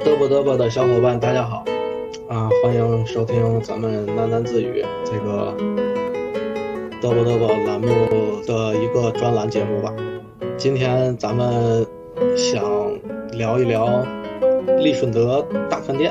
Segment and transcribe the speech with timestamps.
[0.00, 1.62] 嘚啵嘚啵的小伙伴，大家好
[2.26, 2.48] 啊！
[2.62, 5.54] 欢迎收听咱们喃喃自语这个
[7.02, 7.86] 嘚啵嘚啵栏目
[8.46, 9.94] 的一个专栏节目吧。
[10.56, 11.86] 今天咱们
[12.34, 12.62] 想
[13.32, 14.02] 聊一聊
[14.78, 16.10] 利顺德大饭店。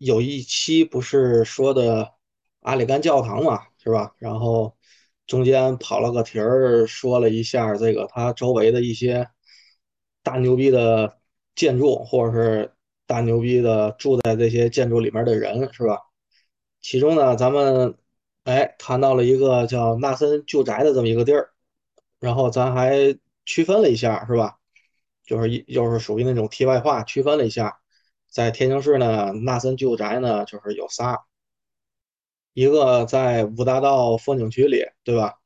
[0.00, 2.14] 有一期不是说的
[2.60, 4.14] 阿里干教堂嘛，是吧？
[4.18, 4.74] 然后
[5.26, 9.28] 中间跑了个题儿，说了一下这个它周围的一些
[10.22, 11.18] 大牛逼的
[11.54, 12.72] 建筑，或者是
[13.06, 15.98] 大牛逼的住在这些建筑里面的人，是吧？
[16.80, 17.94] 其中呢，咱们
[18.44, 21.50] 哎谈到了一个叫纳森旧宅的这么一个地儿，
[22.20, 24.56] 然后咱还区分了一下，是吧？
[25.26, 27.79] 就是一又是属于那种题外话，区分了一下。
[28.30, 31.26] 在天津市呢，纳森旧宅呢就是有仨，
[32.52, 35.40] 一个在五大道风景区里，对吧？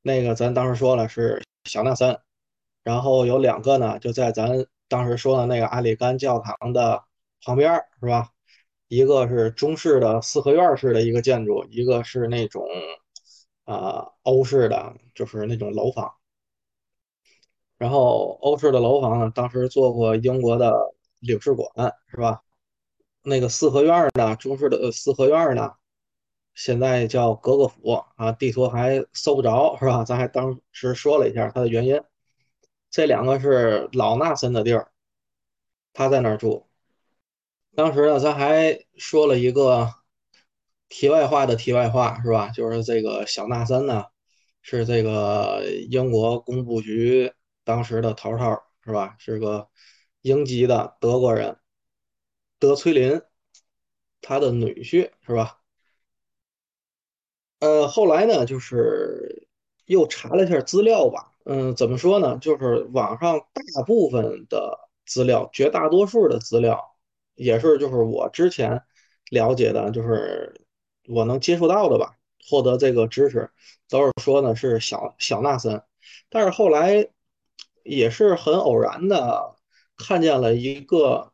[0.00, 2.18] 那个咱当时说了是小纳森，
[2.82, 7.04] 然后有两个呢，就在咱当时说的那个阿里干教堂的
[7.42, 8.30] 旁边，是吧？
[8.88, 12.66] 一个是中式的四合院式的一个建筑，一个是那种
[13.64, 16.14] 啊欧式的，就是那种楼房。
[17.76, 20.94] 然后欧式的楼房呢，当时做过英国的。
[21.20, 22.42] 领事馆是吧？
[23.22, 24.36] 那个四合院呢？
[24.36, 25.72] 中式的四合院呢？
[26.54, 30.04] 现在叫格格府啊，地图还搜不着是吧？
[30.04, 32.00] 咱还当时说了一下它的原因。
[32.90, 34.90] 这两个是老纳森的地儿，
[35.92, 36.66] 他在那儿住。
[37.74, 39.92] 当时呢，咱还说了一个
[40.88, 42.48] 题外话的题外话是吧？
[42.48, 44.06] 就是这个小纳森呢，
[44.62, 47.32] 是这个英国工部局
[47.64, 49.16] 当时的头头是吧？
[49.18, 49.68] 是个。
[50.22, 51.58] 英籍的德国人
[52.58, 53.22] 德崔林，
[54.20, 55.60] 他的女婿是吧？
[57.60, 59.48] 呃，后来呢，就是
[59.86, 61.32] 又查了一下资料吧。
[61.44, 62.36] 嗯，怎么说呢？
[62.38, 66.96] 就是网上大部分的资料，绝大多数的资料，
[67.34, 68.82] 也是就是我之前
[69.30, 70.66] 了解的，就是
[71.08, 72.16] 我能接触到的吧，
[72.48, 73.50] 获得这个知识
[73.88, 75.82] 都是说呢是小小纳森，
[76.28, 77.08] 但是后来
[77.82, 79.56] 也是很偶然的。
[79.98, 81.32] 看见了一个，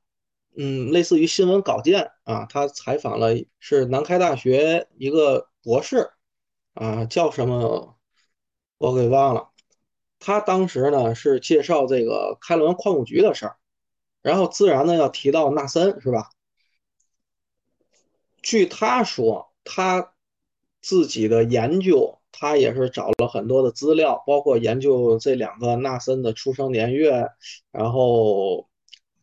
[0.57, 3.29] 嗯，类似于新闻稿件啊，他采访了
[3.61, 6.11] 是南开大学一个博士，
[6.73, 7.97] 啊，叫什么
[8.79, 9.51] 我给忘了。
[10.19, 13.57] 他当时呢是介绍这个开滦矿务局的事儿，
[14.23, 16.31] 然后自然呢要提到纳森是吧？
[18.43, 20.15] 据他说，他
[20.81, 27.29] 自己的研究，他也是找了很多的资料，包括研究这两个纳森的出生年月。
[27.71, 28.69] 然后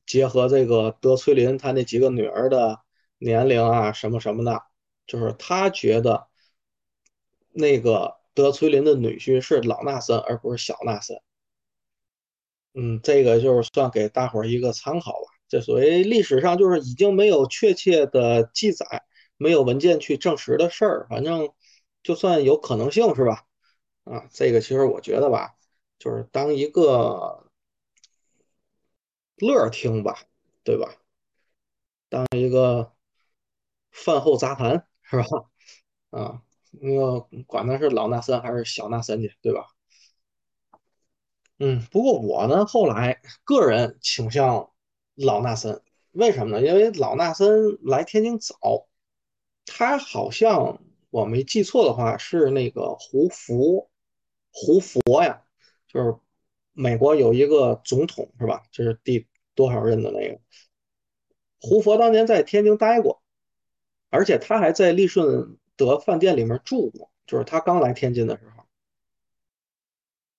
[0.05, 2.79] 结合这个德崔林他那几个女儿的
[3.17, 4.63] 年龄啊什么什么的，
[5.05, 6.27] 就是他觉得
[7.51, 11.21] 那个德崔林的女婿是老纳森而不是小纳森。
[12.73, 15.27] 嗯，这个就是算给大伙儿一个参考吧。
[15.49, 19.03] 这所谓历史上就是已经没有确切的记载，
[19.35, 21.49] 没有文件去证实的事儿，反正
[22.03, 23.45] 就算有可能性是吧？
[24.03, 25.55] 啊，这个其实我觉得吧，
[25.99, 27.45] 就是当一个。
[29.37, 30.19] 乐听吧，
[30.63, 30.97] 对吧？
[32.09, 32.93] 当一个
[33.89, 35.25] 饭后杂谈是吧？
[36.11, 39.65] 啊，那个管他是老纳森还是小纳森去，对吧？
[41.57, 44.71] 嗯，不过我呢，后来个人倾向
[45.15, 45.81] 老纳森，
[46.11, 46.67] 为什么呢？
[46.67, 48.87] 因为老纳森来天津早，
[49.65, 50.79] 他好像
[51.11, 53.91] 我没记错的话是那个胡佛，
[54.51, 55.43] 胡佛呀，
[55.87, 56.15] 就是
[56.73, 58.63] 美国有一个总统是吧？
[58.71, 59.27] 就是第。
[59.53, 60.39] 多少任的那个
[61.59, 63.21] 胡佛当年在天津待过，
[64.09, 67.11] 而且他还在利顺德饭店里面住过。
[67.27, 68.63] 就是他刚来天津的时候，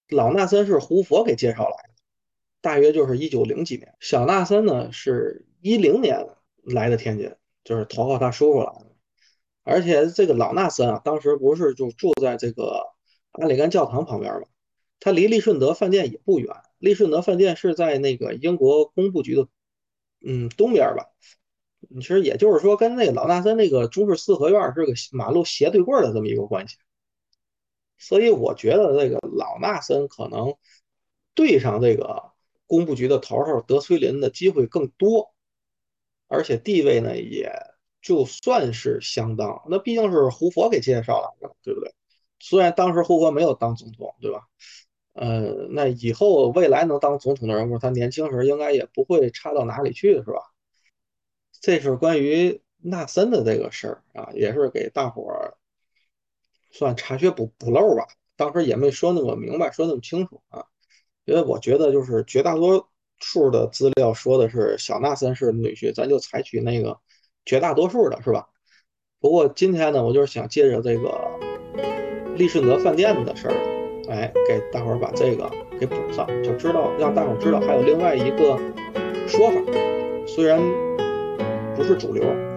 [0.09, 1.95] 老纳森是胡佛给介绍来的，
[2.63, 3.95] 大约就是一九零几年。
[4.01, 6.27] 小纳森呢是一零年
[6.63, 8.92] 来的天津，就是投靠他叔叔来的。
[9.65, 12.93] 而且这个老纳森啊，当时不是就住在这个
[13.33, 14.47] 阿里干教堂旁边吗？
[15.01, 16.55] 他离利顺德饭店也不远。
[16.79, 19.49] 利顺德饭店是在那个英国工部局的，
[20.25, 21.07] 嗯，东边吧。
[21.95, 26.77] 其实也就是说，跟那个老纳森那个中式四合院是个马路斜对过的这么一个关系。
[27.99, 30.55] 所以我觉得这个老纳森可能
[31.35, 32.33] 对上这个
[32.67, 35.35] 工部局的头头德崔林的机会更多，
[36.29, 37.53] 而且地位呢也
[38.03, 39.63] 就算是相当。
[39.71, 41.95] 那毕竟是胡佛给介绍来的，对不对？
[42.41, 44.49] 虽然当时胡佛没有当总统，对吧？
[45.15, 50.41] 呃，那以后未来能当总统的人物，他年轻时应该也不会差到哪里去，是吧？
[51.61, 55.57] 这是关于纳森的这个事儿啊，也是给大伙儿
[56.71, 58.07] 算查缺补补漏吧。
[58.35, 60.65] 当时也没说那么明白，说那么清楚啊。
[61.25, 62.91] 因为我觉得就是绝大多
[63.21, 66.99] 数的资料说的是小纳森是女婿，咱就采取那个
[67.45, 68.49] 绝大多数的是吧？
[69.21, 71.31] 不过今天呢，我就是想借着这个
[72.37, 73.55] 利顺德饭店的事儿，
[74.09, 78.59] 哎，给大伙儿把这个给补上，就知道让大伙儿知道还有另外一个
[79.29, 79.61] 说法，
[80.27, 80.61] 虽然
[81.77, 82.52] 不是主流。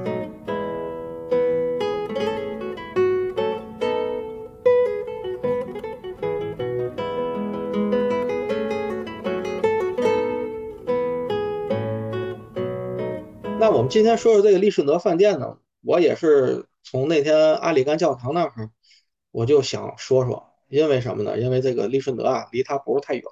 [13.89, 18.71] 今天说说这个利顺德饭店呢，我也是从那天阿里干教堂那儿，
[19.31, 21.39] 我就想说说，因为什么呢？
[21.39, 23.23] 因为这个利顺德啊，离它不是太远，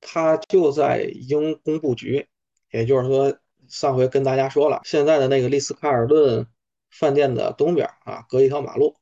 [0.00, 2.28] 它就在英工部局，
[2.70, 3.38] 也就是说，
[3.68, 6.46] 上回跟大家说了，现在的那个丽思卡尔顿
[6.90, 8.96] 饭店的东边啊，隔一条马路。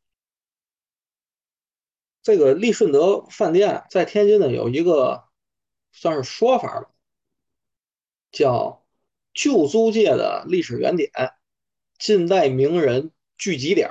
[2.22, 5.24] 这个利顺德饭店在天津呢，有一个
[5.92, 6.90] 算是说法吧，
[8.32, 8.83] 叫。
[9.34, 11.10] 旧租界的历史原点，
[11.98, 13.90] 近代名人聚集点，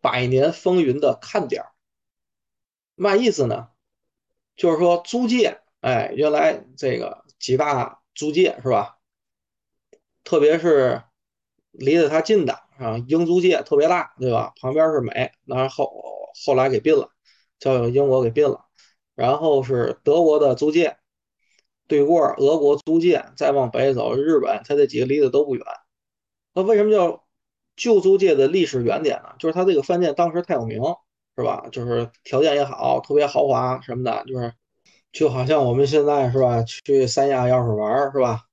[0.00, 1.64] 百年风云的看点，
[2.94, 3.70] 嘛意思呢？
[4.56, 8.98] 就是说租界，哎，原来这个几大租界是吧？
[10.22, 11.02] 特别是
[11.72, 14.52] 离得它近的啊，英租界特别大，对吧？
[14.60, 15.90] 旁边是美，然后
[16.46, 17.10] 后来给并了，
[17.58, 18.66] 叫英国给并了。
[19.16, 20.99] 然后是德国的租界。
[21.90, 25.64] 对过俄国租界，再往北走日本，它这几个离得都不远。
[26.54, 27.24] 那为什么叫
[27.74, 29.34] 旧租界的历史原点呢？
[29.40, 30.80] 就是它这个饭店当时太有名，
[31.36, 31.66] 是吧？
[31.72, 34.52] 就是条件也好，特别豪华什么的，就是
[35.10, 38.44] 就好像我们现在是吧，去三亚要是玩是吧？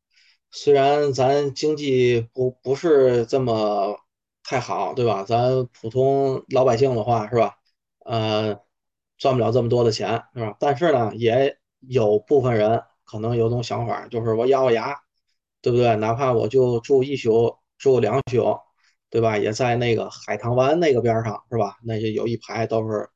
[0.50, 4.00] 虽然咱经济不不是这么
[4.44, 5.24] 太好，对吧？
[5.24, 7.58] 咱普通老百姓的话是吧？
[8.04, 8.60] 呃，
[9.20, 10.58] 赚不了这么多的钱，是吧？
[10.60, 12.82] 但是呢，也有部分人。
[13.08, 14.96] 可能有种想法，就是我咬咬牙，
[15.62, 15.96] 对不对？
[15.96, 18.60] 哪怕我就住一宿，住两宿，
[19.10, 19.38] 对吧？
[19.38, 21.78] 也在那个海棠湾那个边上，是吧？
[21.84, 23.10] 那些有一排都是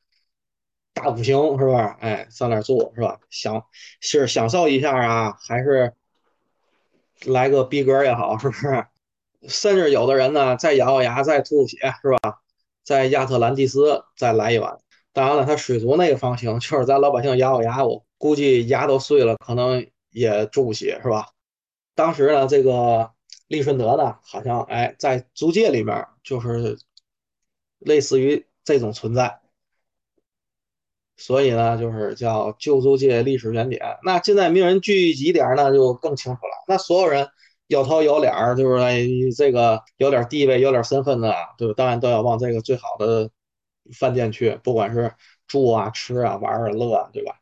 [0.93, 1.97] 大五星，是吧？
[1.99, 3.19] 哎，上那住，是吧？
[3.29, 3.63] 享
[3.99, 5.93] 是享受一下啊，还是
[7.25, 8.85] 来个逼格也好，是不是？
[9.47, 12.41] 甚至有的人呢，再咬咬牙，再吐吐血，是吧？
[12.83, 14.77] 在亚特兰蒂斯再来一碗。
[15.13, 21.29] 当然了，他水族那个房型，就是咱老百姓咬咬牙，我估计牙都碎了，可能也住不起，是吧？
[21.95, 23.11] 当时呢，这个
[23.47, 26.77] 利顺德呢，好像哎，在租界里面就是
[27.79, 29.39] 类似于这种存在，
[31.17, 33.97] 所以呢，就是叫旧租界历史原点。
[34.03, 36.63] 那近代名人聚集点呢，就更清楚了。
[36.67, 37.27] 那所有人
[37.65, 41.73] 有头有脸儿，就是这个有点地位、有点身份的，对吧？
[41.75, 43.31] 当然都要往这个最好的。
[43.97, 45.11] 饭店去，不管是
[45.47, 47.33] 住啊、吃啊、玩啊、乐啊，对吧？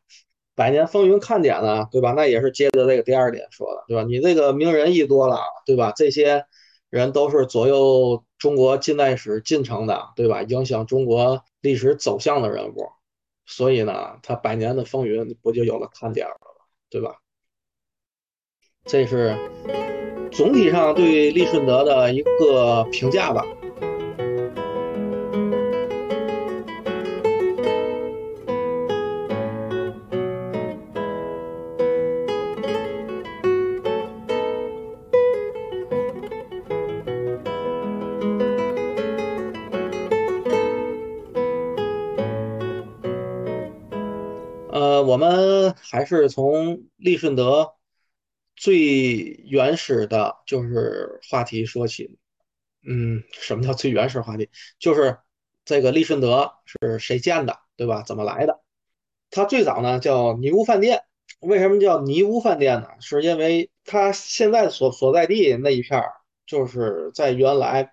[0.60, 2.12] 百年风云看点呢，对吧？
[2.14, 4.02] 那也是接着这个第二点说的，对吧？
[4.02, 5.90] 你这个名人一多了，对吧？
[5.96, 6.44] 这些
[6.90, 10.42] 人都是左右中国近代史进程的，对吧？
[10.42, 12.90] 影响中国历史走向的人物，
[13.46, 16.48] 所以呢，他百年的风云不就有了看点了吗？
[16.90, 17.14] 对吧？
[18.84, 19.34] 这是
[20.30, 23.42] 总体上对利顺德的一个评价吧。
[45.20, 47.74] 我们还是从利顺德
[48.56, 52.16] 最原始的，就是话题说起。
[52.88, 54.48] 嗯，什么叫最原始话题？
[54.78, 55.18] 就是
[55.66, 58.02] 这个利顺德是谁建的，对吧？
[58.02, 58.62] 怎么来的？
[59.30, 61.02] 它最早呢叫尼屋饭店。
[61.40, 62.88] 为什么叫尼屋饭店呢？
[63.00, 66.14] 是因为它现在所所在地那一片儿，
[66.46, 67.92] 就是在原来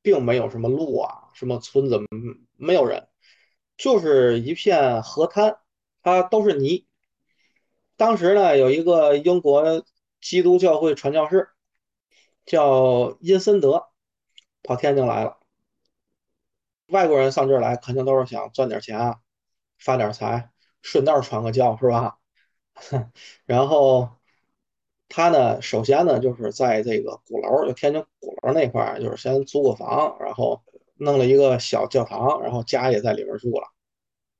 [0.00, 2.00] 并没有什么路啊，什么村子，
[2.56, 3.08] 没有人，
[3.76, 5.58] 就是一片河滩。
[6.02, 6.86] 它都是泥。
[7.96, 9.84] 当时呢，有一个英国
[10.20, 11.50] 基督教会传教士
[12.46, 13.88] 叫因森德，
[14.62, 15.38] 跑天津来了。
[16.88, 19.20] 外国人上这儿来，肯定都是想赚点钱啊，
[19.78, 20.50] 发点财，
[20.82, 22.18] 顺道传个教，是吧？
[23.46, 24.10] 然后
[25.08, 30.62] 他呢，首先呢，就是在这个鼓楼，就天津鼓楼那块儿，就是先租个房，然后
[30.96, 33.71] 弄了一个小教堂，然后家也在里边住了。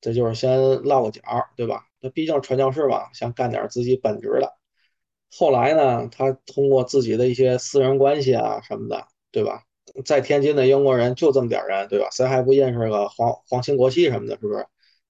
[0.02, 1.22] 这就是先落个脚，
[1.56, 1.86] 对吧？
[2.00, 4.58] 那毕竟传教士嘛，想干点自己本职的。
[5.30, 9.62] 后来呢，他通过自己的一些私人关系啊什么的，对吧？
[10.04, 12.08] 在天津的英国人就这么点人，对吧？
[12.10, 14.66] 谁还不认识个皇皇亲国戚什么的，是不是？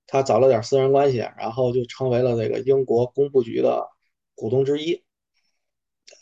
[0.07, 3.89] 他找了点私人关系，然后就成为了这个英国工部局的
[4.35, 5.03] 股东之一。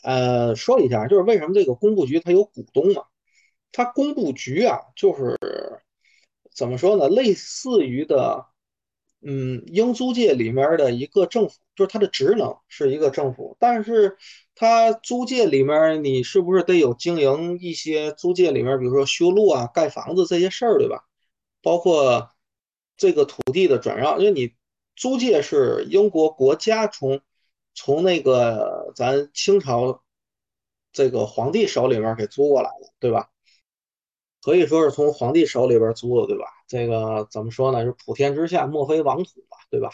[0.01, 3.03] 呃，说一下，就是为什么这个工部局它有股东嘛？
[3.73, 5.37] 它工部局啊，就是
[6.55, 7.09] 怎么说呢？
[7.09, 8.45] 类似于的。
[9.23, 14.17] 嗯，英租界里面的一个政府，就是它的职能是一个政府，但是
[14.55, 21.05] 它租界里面，你是不是得有经营一些租界里面，比如说修路啊、盖房子这些事儿，对吧？
[21.61, 22.31] 包括
[22.97, 24.53] 这个土地的转让，因为你
[24.95, 27.21] 租界是英国国家从
[27.73, 30.03] 从那个咱清朝
[30.91, 33.30] 这个皇帝手里面给租过来的，对吧？
[34.41, 36.45] 可以说是从皇帝手里边租的，对吧？
[36.67, 37.83] 这个怎么说呢？
[37.85, 39.91] 是普天之下莫非王土嘛，对吧？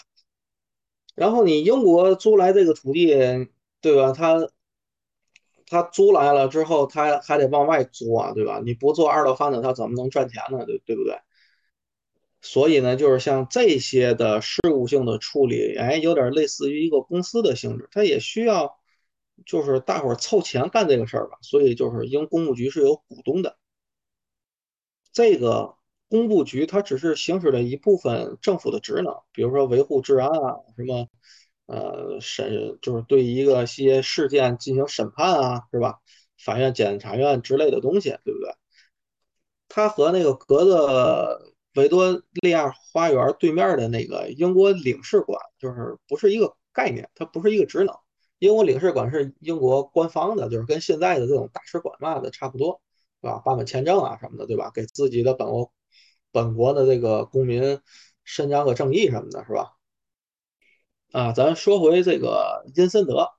[1.16, 3.08] 然后你英国租来这个土地，
[3.82, 4.12] 对吧？
[4.13, 4.50] 他
[5.66, 8.62] 他租来了之后，他还得往外租啊，对吧？
[8.63, 10.66] 你不做二道贩子，他怎么能赚钱呢？
[10.66, 11.20] 对对不对？
[12.42, 18.77] 所以呢，就是像这些的事务性的处理，哎，有点类似于一个公司的性质，它也需要
[19.46, 21.38] 就是大伙儿凑钱干这个事儿吧。
[21.42, 23.58] 所以就是英公务局是有股东的。
[25.18, 25.74] 这个
[26.10, 31.08] 工部局它只是行使了一部分政府的职能，比如说维护治安啊，什么
[31.66, 36.02] 呃审就是对一个些事件进行审判啊，是吧？
[36.38, 38.54] 法院、检察院之类的东西，对不对？
[39.68, 47.96] 它和那个隔着维多利亚花园对面的那个英国领事馆就是不是一个概念，它不是一个职能。
[48.38, 52.80] 英国领事馆是英国官方的，就是跟现在的这种大使馆嘛的差不多。
[53.22, 53.40] 是吧？
[53.44, 54.72] 办个签证啊什么的，对吧？
[54.74, 55.72] 给自己的本国
[56.32, 57.80] 本国的这个公民
[58.24, 59.74] 伸张个正义什么的，是吧？
[61.12, 63.32] 啊，咱说回这个阴森德，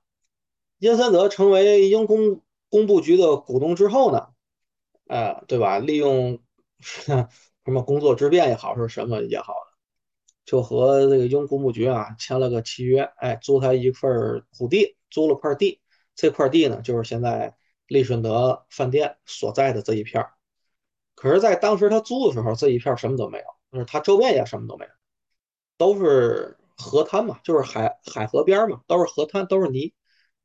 [0.79, 4.27] 阴森德成为英工工部局的股东之后呢，
[5.07, 5.79] 呃，对吧？
[5.79, 6.39] 利用
[6.79, 7.27] 什
[7.63, 9.53] 么工作之便也好，是什么也好，
[10.45, 15.79] 就和这个英工部局啊签了个契约，哎，租他一份土地，租了块地，
[16.15, 17.55] 这块地呢，就是现在。
[17.89, 20.31] 利顺德饭店所在的这一片儿，
[21.15, 24.91] 可是，在当时他租的时候，这一片什么都没有，就是他周边也什么都没有，
[25.75, 29.91] 都是河滩嘛，就是海海河边嘛，都是河滩，都是泥，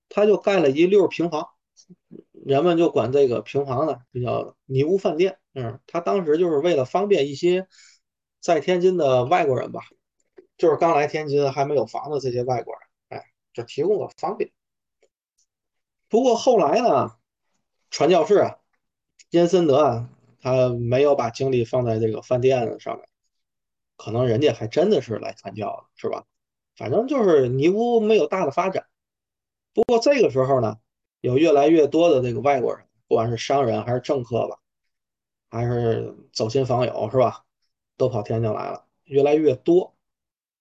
[0.09, 1.47] 他就盖了一溜平房，
[2.33, 5.39] 人们就管这个平房呢，就叫泥屋饭店。
[5.53, 7.69] 嗯，他当时就是为了方便一些
[8.41, 9.83] 在天津的外国人吧，
[10.57, 14.51] 就是刚来天津还没有房子这些外国人，哎，就提供了方便。
[16.09, 17.11] 不过后来呢？
[17.95, 18.59] 传教士啊，
[19.31, 20.11] 金森德啊，
[20.41, 23.09] 他没有把精力放在这个饭店上面，
[23.97, 26.25] 可能人家还真的是来传教的，是吧？
[26.75, 28.89] 反正就是尼姑没有大的发展。
[29.73, 30.79] 不过这个时候呢，
[31.21, 34.59] 有越来越多的这个外国人，不管是商人还是政客吧，
[35.49, 37.45] 还是走亲访友，是吧？
[37.97, 39.95] 都跑天津来了，越来越多。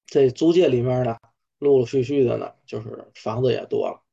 [0.06, 1.18] 这租界里面呢，
[1.58, 4.04] 陆陆续续的呢，就是房子也多了。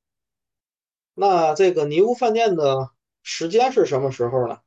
[1.13, 2.93] 那这个尼姑饭店的。
[3.23, 4.61] 时间是什么时候呢？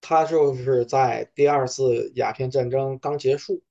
[0.00, 3.62] 他就是在第二次鸦片战争刚结束，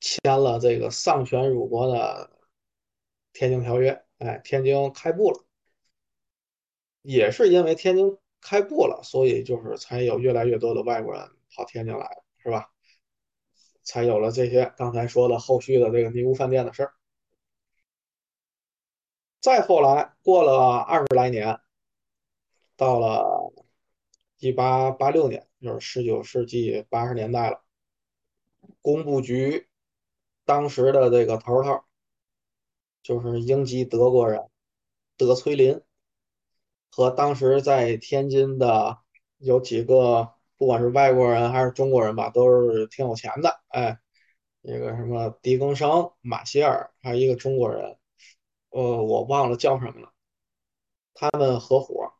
[0.00, 2.30] 签了这个丧权辱国的
[3.32, 3.92] 《天津条约》。
[4.18, 5.44] 哎，天津开埠了，
[7.02, 12.70] 也是因为天津开埠了，所以就是才有越来越多的外国人跑天津来是吧？
[13.82, 16.94] 才有了这些刚才说的后续的这个尼姑饭店的事儿。
[19.46, 21.60] 再后来，过了二十来年，
[22.76, 23.52] 到了
[24.38, 27.62] 一八八六年，就是十九世纪八十年代了。
[28.82, 29.68] 工部局
[30.44, 31.84] 当时的这个头头，
[33.04, 34.48] 就是英籍德国人
[35.16, 35.80] 德崔林，
[36.90, 38.98] 和当时在天津的
[39.38, 43.60] 有几个，不管是外国人还是中国人吧，都是挺有钱的。
[43.68, 43.96] 哎，
[44.62, 47.96] 一个什么狄更生、马歇尔，还有一个中国人。
[48.70, 50.12] 呃，我忘了叫什么了。
[51.14, 52.12] 他们合伙，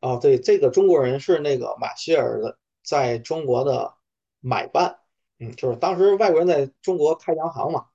[0.00, 3.94] 哦，对，这个中国人是那个马歇尔的，在中国的
[4.40, 4.98] 买办，
[5.38, 7.86] 嗯，就是当时外国人在中国开洋行嘛，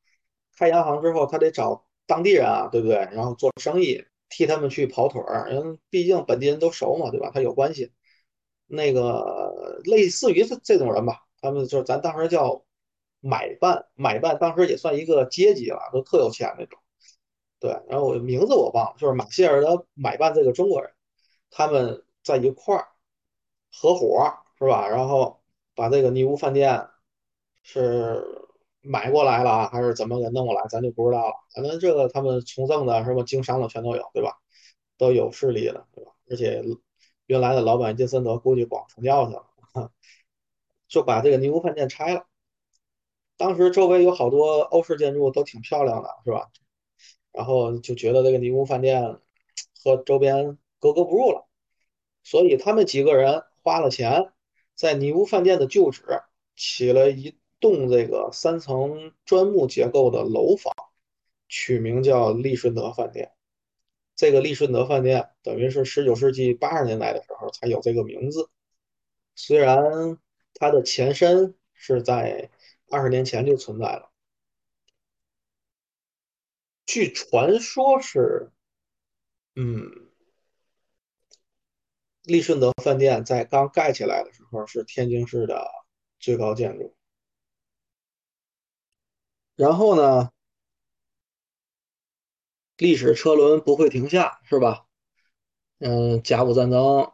[0.55, 2.95] 开洋行之后，他得找当地人啊，对不对？
[3.11, 7.31] 然后做生意，替他们去跑腿儿，因为毕竟本地人都熟嘛，对吧？
[7.33, 7.91] 他有关系。
[8.67, 12.65] 那个类似于这这种人吧，他们就是咱当时叫
[13.19, 16.79] 买办，买办当时也算一个阶级了，都特有钱那种。
[17.59, 20.91] 对，然后我名字我忘了，就是马歇尔的买办这个中国人，
[21.49, 22.87] 他们在一块儿
[23.71, 24.87] 合伙是吧？
[24.87, 25.41] 然后
[25.73, 26.87] 把这个尼屋饭店
[27.63, 28.23] 是
[28.81, 31.33] 买过来了还是怎么给弄过来，咱就不知道了。
[31.53, 34.37] 反正这个他们从政的什么经商的全都有，对吧？
[34.97, 36.11] 都有势力的，对吧？
[36.29, 36.63] 而且
[37.25, 39.45] 原来的老板金森德估计光传教去了，
[40.87, 42.25] 就把这个尼屋饭店拆了。
[43.37, 46.49] 当时周围有好多欧式建筑都挺漂亮的，是吧？
[47.35, 49.19] 然后就觉得这个尼姑饭店
[49.83, 51.47] 和周边格格不入了，
[52.23, 54.31] 所以他们几个人花了钱，
[54.73, 56.03] 在尼姑饭店的旧址
[56.55, 60.73] 起了一栋这个三层砖木结构的楼房，
[61.47, 63.31] 取名叫利顺德饭店。
[64.15, 68.49] 这个利顺德饭店等于是十九世纪八十年代的时候才有这个名字，
[69.35, 70.17] 虽然
[70.53, 72.49] 它的前身是在
[72.89, 74.09] 二十年前就存在了。
[76.85, 78.51] 据传说是，
[79.55, 80.09] 嗯，
[82.23, 85.67] 利顺德饭店在刚盖起来的时候是天津市的
[86.19, 86.95] 最高建筑。
[89.55, 90.31] 然后呢，
[92.77, 94.85] 历史车轮不会停下，是吧？
[95.79, 97.13] 嗯，甲午战争，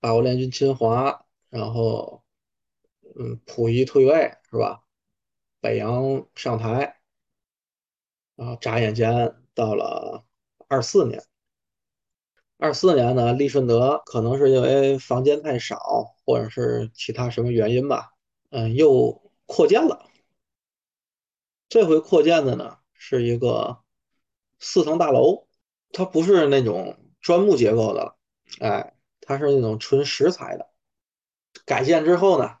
[0.00, 2.24] 八国联军侵华，然后，
[3.18, 4.82] 嗯，溥仪退位，是吧？
[5.60, 6.95] 北洋上台，
[8.36, 10.24] 然后眨眼间到了
[10.68, 11.22] 二四年。
[12.58, 18.12] 二四年呢，利顺德可能是因为房间太少，或者是其他什么原因吧，
[18.50, 20.06] 嗯，又扩建了。
[21.68, 23.80] 这回扩建的呢是一个
[24.58, 25.48] 四层大楼，
[25.92, 28.16] 它不是那种砖木结构的了，
[28.60, 30.70] 哎，它是那种纯石材的。
[31.66, 32.56] 改建之后呢，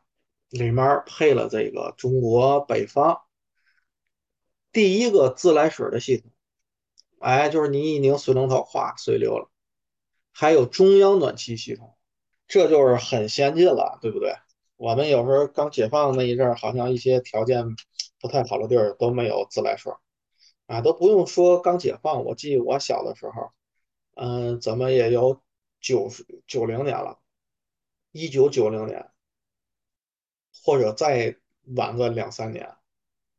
[0.50, 3.22] 里面配了这个中国北方
[4.76, 6.30] 第一个自来水的系统，
[7.18, 9.50] 哎，就是你一拧水龙头，哗，水流了。
[10.32, 11.96] 还有中央暖气系统，
[12.46, 14.34] 这就是很先进了，对不对？
[14.76, 17.74] 我们有时候刚解放那一阵儿，好像一些条件
[18.20, 19.94] 不太好的地儿都没有自来水，
[20.66, 22.26] 啊，都不用说刚解放。
[22.26, 23.52] 我记我小的时候，
[24.14, 25.42] 嗯，怎么也有
[25.80, 27.18] 九十九零年了，
[28.12, 29.08] 一九九零年，
[30.62, 31.38] 或者再
[31.74, 32.76] 晚个两三年，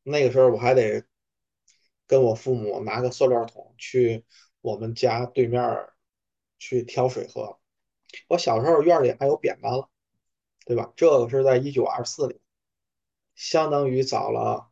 [0.02, 1.06] 那个时候我还得
[2.08, 4.26] 跟我父母拿个塑料桶去
[4.62, 5.88] 我们家对面
[6.58, 7.60] 去挑水喝。
[8.28, 9.90] 我小时候院里还有扁担了，
[10.66, 10.92] 对吧？
[10.96, 12.40] 这个是在一九二四年，
[13.36, 14.72] 相当于早了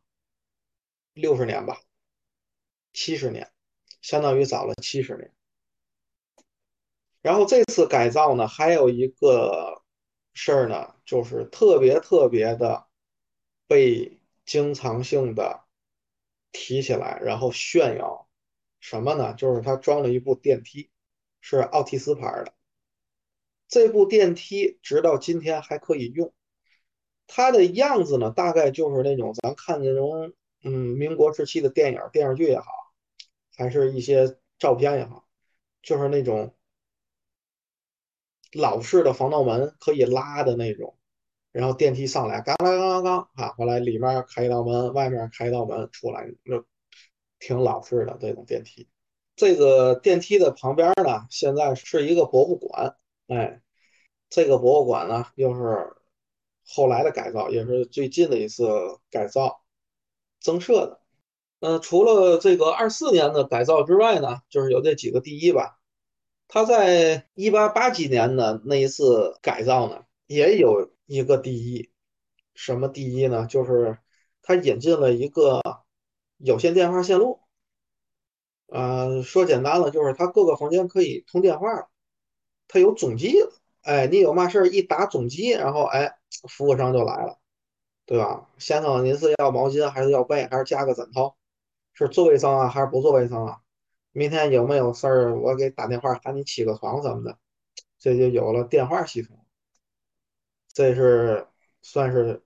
[1.12, 1.80] 六十年吧，
[2.92, 3.52] 七十年，
[4.00, 5.30] 相当于早了七十年。
[7.20, 9.82] 然后这次改造呢，还有一个
[10.32, 12.86] 事儿呢，就是特别特别的
[13.66, 15.65] 被经常性的
[16.58, 18.28] 提起来，然后炫耀
[18.80, 19.34] 什么呢？
[19.34, 20.90] 就是他装了一部电梯，
[21.42, 22.54] 是奥提斯牌的。
[23.68, 26.32] 这部电梯直到今天还可以用，
[27.26, 32.66] 它的样子呢，大概就是那种咱看那种嗯民国时期的电影、电视剧也好，
[33.54, 35.28] 还是一些照片也好，
[35.82, 36.54] 就是那种
[38.52, 40.96] 老式的防盗门可以拉的那种，
[41.56, 46.62] 然后电梯上来，刚刚刚刚啊，后来里面开一道门，外面开一道门出来，就
[47.38, 48.86] 挺老式的这种电梯。
[49.36, 52.94] 这个电梯的旁边呢，现在是一个博物馆。
[53.28, 53.62] 哎，
[54.28, 55.94] 这个博物馆呢，又是
[56.66, 58.68] 后来的改造，也是最近的一次
[59.10, 59.62] 改造
[60.38, 61.00] 增设的。
[61.60, 65.78] 嗯，除了这个二四年的改造之外呢，就是有这几个第一吧。
[66.48, 71.90] 它在一八八几年的那一次改造呢，也有一个第一。
[72.54, 73.46] 什么第一呢？
[73.46, 73.98] 就是
[74.42, 75.60] 它引进了一个
[76.38, 77.40] 有线电话线路。
[78.66, 81.88] 呃，说简单了，就是它各个房间可以通电话了。
[82.66, 83.34] 它有总机，
[83.82, 87.38] 哎，你有嘛事儿一打总机，然后哎，服务商就来了，
[88.06, 88.50] 对吧？
[88.58, 91.36] 先生，您是要毛巾还是要被，还是加个枕头？
[91.92, 93.60] 是做卫生啊，还是不做卫生啊？
[94.10, 95.38] 明天有没有事儿？
[95.38, 97.38] 我给打电话喊你起个床什么的，
[97.98, 99.45] 这就有了电话系统。
[100.76, 101.48] 这是
[101.80, 102.44] 算是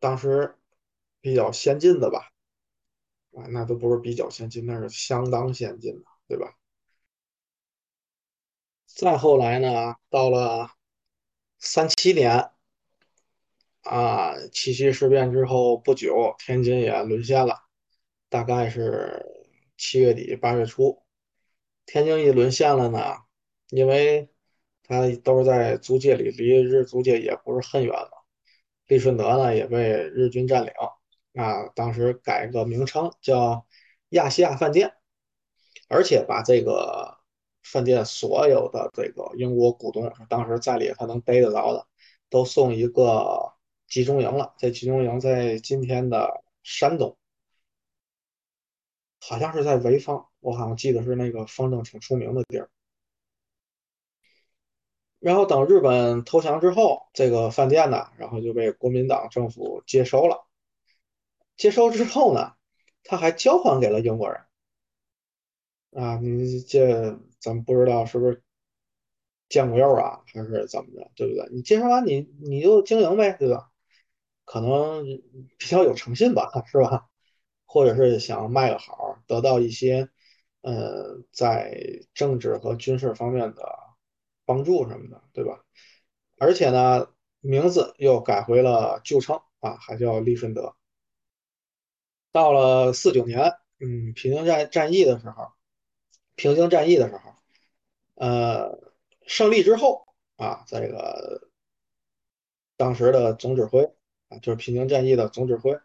[0.00, 0.56] 当时
[1.20, 2.32] 比较先进的吧？
[3.34, 6.56] 啊，那都不是比较先进，那是相当先进的，对吧？
[8.86, 10.70] 再后来呢，到了
[11.58, 12.52] 三七年，
[13.82, 17.64] 啊，七七事变之后不久，天津也沦陷了，
[18.30, 19.26] 大概是
[19.76, 21.04] 七月底八月初，
[21.84, 23.18] 天津一沦陷了呢，
[23.68, 24.31] 因为
[24.82, 28.18] 它都是在租界里，离日租界也不是很远嘛。
[28.86, 30.72] 利顺德呢也被日军占领，
[31.34, 33.66] 啊，当时改个名称叫
[34.10, 34.92] 亚细亚饭店，
[35.88, 37.18] 而且把这个。
[37.64, 41.86] 饭店所有的这个英国股东，当时在里他能逮得着的，
[42.28, 43.54] 都送一个
[43.86, 44.52] 集中营了。
[44.58, 47.16] 这集中营在今天的山东，
[49.20, 52.68] 好像是在潍坊，我好像记得是那个风筝挺出名的地儿。
[55.22, 60.48] 然后等日本投降之后，这个饭店呢，然后就被国民党政府接收了。
[61.56, 62.54] 接收之后呢，
[63.04, 64.40] 他还交还给了英国人。
[65.92, 68.42] 啊，你这咱们不知道是不是
[69.48, 71.48] 见过肉啊，还是怎么着，对不对？
[71.52, 73.70] 你接收完你你就经营呗，对吧？
[74.44, 75.04] 可能
[75.56, 77.06] 比较有诚信吧，是吧？
[77.64, 80.08] 或者是想卖个好，得到一些
[80.62, 81.80] 呃在
[82.12, 83.62] 政治和军事方面的
[84.52, 85.64] 帮助什么的，对吧？
[86.36, 87.08] 而且呢，
[87.40, 90.76] 名字又改回了旧称啊，还叫利顺德。
[92.32, 95.52] 到了四九年，嗯，平津战战役的时候，
[96.34, 97.34] 平津战役的时候，
[98.16, 98.78] 呃，
[99.26, 101.48] 胜利之后啊，这个
[102.76, 103.90] 当时的总指挥
[104.28, 105.80] 啊，就是平津战役的总指挥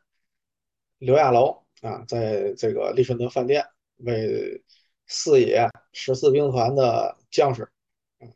[0.97, 4.62] 刘亚楼啊，在这个利顺德饭店为
[5.06, 7.71] 四野十四兵团的将士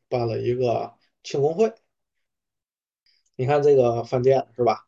[0.08, 1.74] 办了一个庆功会。
[3.36, 4.88] 你看这个饭店是吧？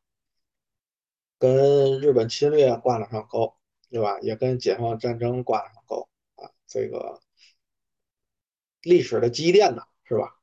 [1.39, 3.55] 跟日本侵略挂了上钩，
[3.89, 4.19] 对吧？
[4.21, 7.21] 也跟解放战争挂了上钩啊，这个
[8.81, 10.39] 历史的积淀呢，是吧？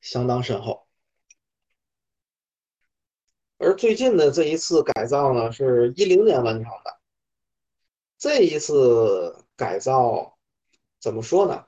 [0.00, 0.86] 相当深厚。
[3.58, 7.00] 而最近的这一次改造呢，是一零年完成的。
[8.18, 10.38] 这一次改造
[10.98, 11.66] 怎么说呢？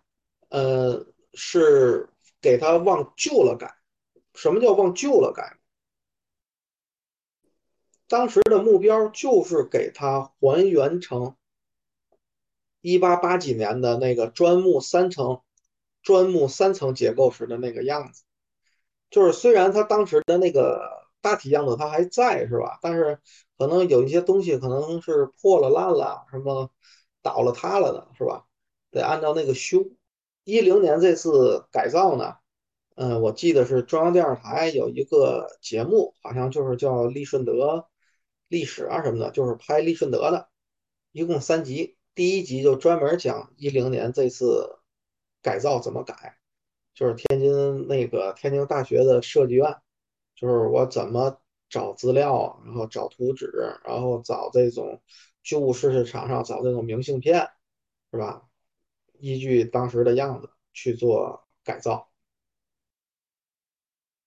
[0.48, 2.08] 呃，是
[2.40, 3.76] 给它往旧了改。
[4.34, 5.58] 什么叫往旧了改？
[8.08, 11.36] 当时的目标就是给它还原成
[12.80, 15.40] 一八八几年的那个砖木三层、
[16.02, 18.24] 砖木三层结构时的那个样子。
[19.10, 22.78] 就是虽然它当时的那个大体样子它还在，是吧？
[22.82, 23.18] 但是
[23.56, 26.70] 可能有一些东西可能是破了、烂了，什么
[27.22, 28.46] 倒了、塌了的，是吧？
[28.90, 29.84] 得按照那个修。
[30.44, 32.36] 一零年这次改造呢，
[32.96, 37.88] 嗯，我记得是中央电视台有一个节目，好像就是叫利顺德。
[38.48, 40.50] 历史啊什么的，就是拍利顺德的，
[41.10, 41.96] 一共三集。
[42.14, 44.78] 第一集就专门讲一零年这次
[45.40, 46.36] 改造怎么改，
[46.92, 49.78] 就是天津那个天津大学的设计院，
[50.34, 53.50] 就是我怎么找资料，然后找图纸，
[53.86, 55.00] 然后找这种
[55.42, 57.48] 旧物市市场上找这种明信片，
[58.10, 58.42] 是吧？
[59.22, 62.10] 依据当时的样子去做改造。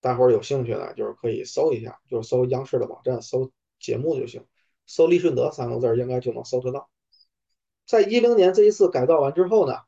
[0.01, 3.51] 大伙儿有兴趣的，就是可以搜一下，就是搜央视的网站搜。
[3.77, 4.47] 节目就行，
[4.88, 6.89] 搜“利顺德”三个字应该就能搜得到。
[7.86, 9.81] 在一零年这一次改造完之后呢，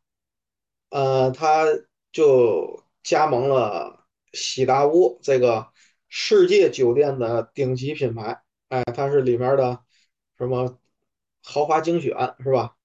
[0.89, 1.65] 呃，他
[2.11, 5.71] 就加盟了喜达屋这个
[6.09, 8.43] 世界酒店的顶级品牌。
[8.67, 9.81] 哎，它是里面的
[10.37, 10.77] 什么
[11.41, 12.76] 豪华精选是吧？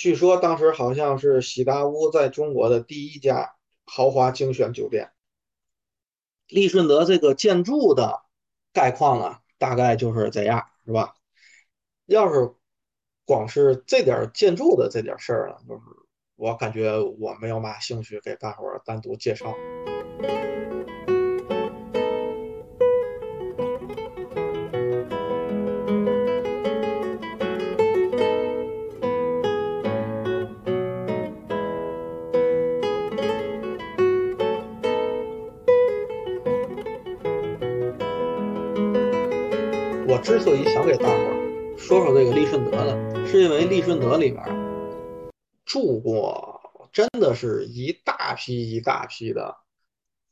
[0.00, 3.52] 据说当时好像是喜达屋在中国的第一家
[3.84, 5.10] 豪华精选酒店。
[6.46, 8.22] 利顺德这个建筑的
[8.72, 9.40] 概况啊。
[9.58, 11.14] 大概就是这样，是吧？
[12.06, 12.54] 要是
[13.26, 15.82] 光是这点建筑的这点事儿呢，就是
[16.34, 19.54] 我感觉我没有嘛兴趣给大伙儿单独介绍。
[40.30, 44.40] 之所以想给大伙儿说说这个利顺德呢，是因为利顺德里面
[45.64, 49.56] 住过真的是一大批一大批的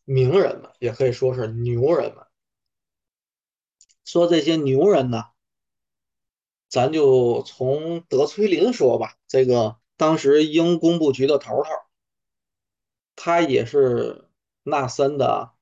[0.04, 2.24] 名人们，也可以说是牛人们。
[4.04, 5.24] 说这些牛人呢，
[6.68, 9.16] 咱就从德崔林说吧。
[9.26, 11.70] 这个当时英工部局的头头，
[13.16, 14.28] 他也是
[14.62, 15.54] 纳森的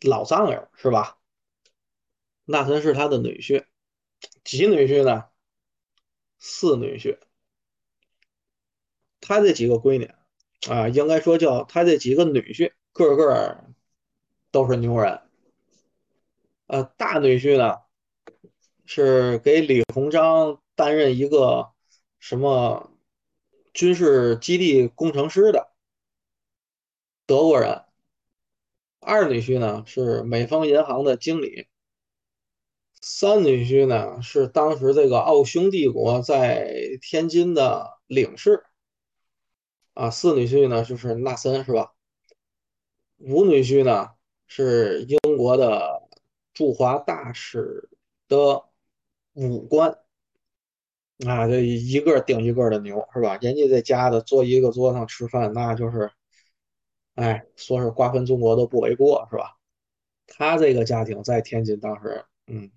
[0.00, 1.18] 老丈人，是吧？
[2.46, 3.66] 纳森是他的女婿，
[4.44, 5.24] 几女婿呢？
[6.38, 7.18] 四女婿。
[9.20, 10.10] 他这几个闺女
[10.68, 13.64] 啊，应该说叫他这几个女婿，个个
[14.52, 15.20] 都是牛人。
[16.68, 17.80] 呃，大女婿呢
[18.84, 21.72] 是给李鸿章担任一个
[22.20, 22.96] 什么
[23.74, 25.72] 军事基地工程师的
[27.26, 27.84] 德国人。
[29.00, 31.66] 二女婿呢是美丰银行的经理。
[33.00, 38.64] 三女婿呢是当时这个奥匈帝国在天津的领事，
[39.94, 41.92] 啊，四女婿呢就是纳森是吧？
[43.18, 44.10] 五女婿呢
[44.46, 46.02] 是英国的
[46.52, 47.88] 驻华大使
[48.28, 48.64] 的
[49.34, 49.98] 武官
[51.26, 53.38] 啊，这一个顶一个的牛，是吧？
[53.40, 56.10] 人家在家的坐一个桌上吃饭，那就是，
[57.14, 59.56] 哎，说是瓜分中国都不为过，是吧？
[60.26, 62.70] 他这个家庭在天津当时，嗯，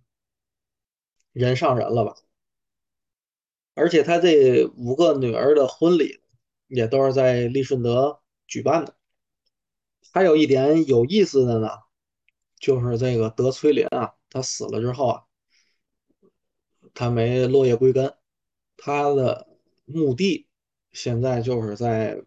[1.32, 2.16] 人上人了吧？
[3.74, 6.22] 而且他这五个女儿的婚礼
[6.68, 8.96] 也都是在利顺德举办的。
[10.12, 11.70] 还有一点有意思的呢，
[12.60, 15.24] 就是这个德崔林啊，他死了之后啊，
[16.94, 18.16] 他没落叶归根，
[18.76, 19.48] 他的
[19.86, 20.48] 墓地
[20.92, 22.22] 现在就是在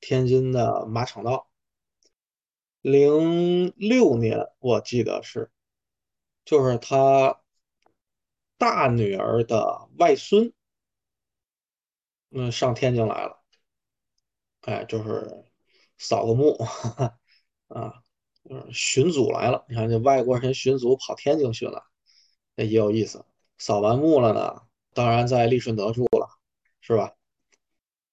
[0.00, 1.50] 天津的马场道。
[2.80, 5.50] 零六年我记得是，
[6.44, 7.42] 就是他
[8.64, 10.50] 大女儿的外孙，
[12.30, 13.42] 嗯，上天津来了，
[14.62, 15.44] 哎，就是
[15.98, 16.56] 扫个墓。
[17.68, 18.02] 啊，
[18.48, 21.84] 嗯，巡祖来了，你看这外国人巡祖跑天津巡了，
[22.54, 23.26] 那也有意思。
[23.58, 24.62] 扫完墓了呢，
[24.94, 26.30] 当然在利顺德住了，
[26.80, 27.14] 是吧？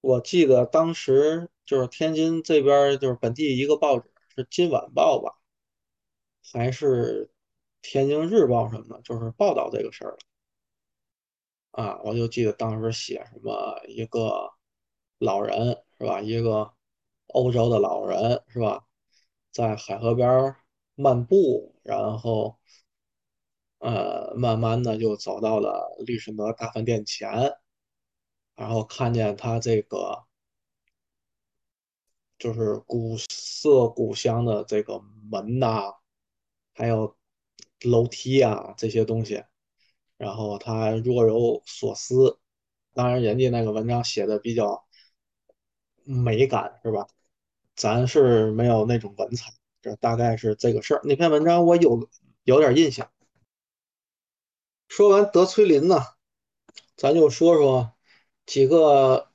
[0.02, 5.38] 我记得当时就是天津这边就是本地一个报纸是《今晚报》吧，
[6.52, 7.24] 还是
[7.80, 10.18] 《天津日报》什么的，就是报道这个事儿
[11.72, 14.52] 啊，我就记得当时写什么一个
[15.18, 16.20] 老人是吧？
[16.20, 16.72] 一个
[17.28, 18.86] 欧洲的老人是吧？
[19.50, 20.54] 在海河边
[20.94, 22.58] 漫步，然后，
[23.78, 27.30] 呃，慢慢的就走到了利顺德大饭店前，
[28.54, 30.24] 然后看见他这个
[32.38, 35.94] 就是古色古香的这个门呐，
[36.74, 37.16] 还有
[37.82, 39.42] 楼梯啊这些东西，
[40.22, 42.38] 然后他若有所思。
[42.94, 44.84] 当然，人家那个文章写的比较
[46.04, 47.08] 美感，是吧？
[47.74, 51.00] 咱是没有那种文采，这大概是这个事儿。
[51.02, 52.08] 那篇文章我有
[52.44, 53.10] 有点印象。
[54.86, 55.96] 说完德崔林呢，
[56.96, 57.92] 咱就说说
[58.46, 59.28] 几个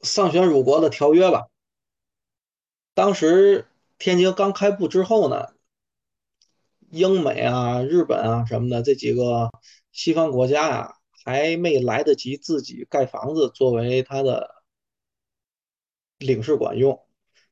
[0.00, 1.48] 丧权辱国的条约吧。
[2.94, 3.66] 当时
[3.98, 5.48] 天津刚开埠之后呢，
[6.90, 9.50] 英美啊、日本啊什么的这几个
[9.92, 14.62] 西方国家啊，还没来得及自己盖房子作为他的
[16.18, 17.00] 领事馆用。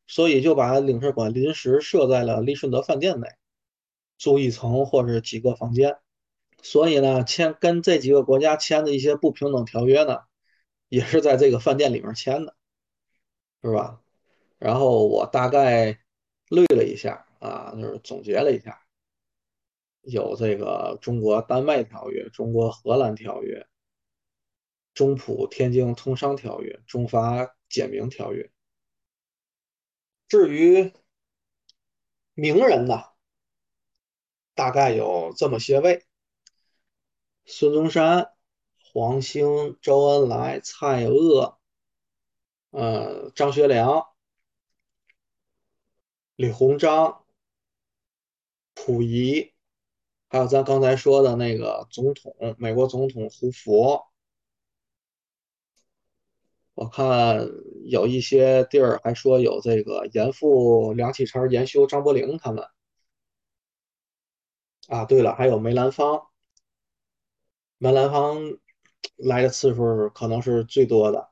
[0.07, 3.29] 所以就把领事馆临时设在了利顺德饭店内，
[4.19, 5.99] 租一层或者几个房间。
[6.63, 10.23] 所以呢，签跟这几个国家签的一些不平等条约呢，
[10.89, 12.57] 也是在这个饭店里面签的，
[13.63, 14.03] 是吧？
[14.59, 16.01] 然后我大概
[16.49, 18.80] 捋了一下啊，就是总结了一下，
[20.03, 23.67] 有这个中国丹麦条约、中国荷兰条约、
[24.95, 28.51] 中葡天津通商条约、中法简明条约。
[30.27, 30.93] 至于
[32.35, 33.05] 名人呢，
[34.55, 36.07] 大概有这么些位：
[37.45, 38.33] 孙中山、
[38.93, 41.57] 黄兴、周恩来、蔡锷、
[42.71, 44.07] 呃张学良、
[46.37, 47.27] 李鸿章、
[48.75, 49.53] 溥仪，
[50.31, 54.07] 还有咱刚才说的那个总统，美国总统胡佛。
[56.75, 57.49] 我看
[57.85, 62.65] 有一些地儿还说有这个严复、梁启超、严修、张伯苓他们
[64.87, 65.05] 啊。
[65.05, 66.29] 对了，还有梅兰芳，
[67.79, 68.39] 梅兰芳
[69.17, 71.29] 来的次数可能是最多的。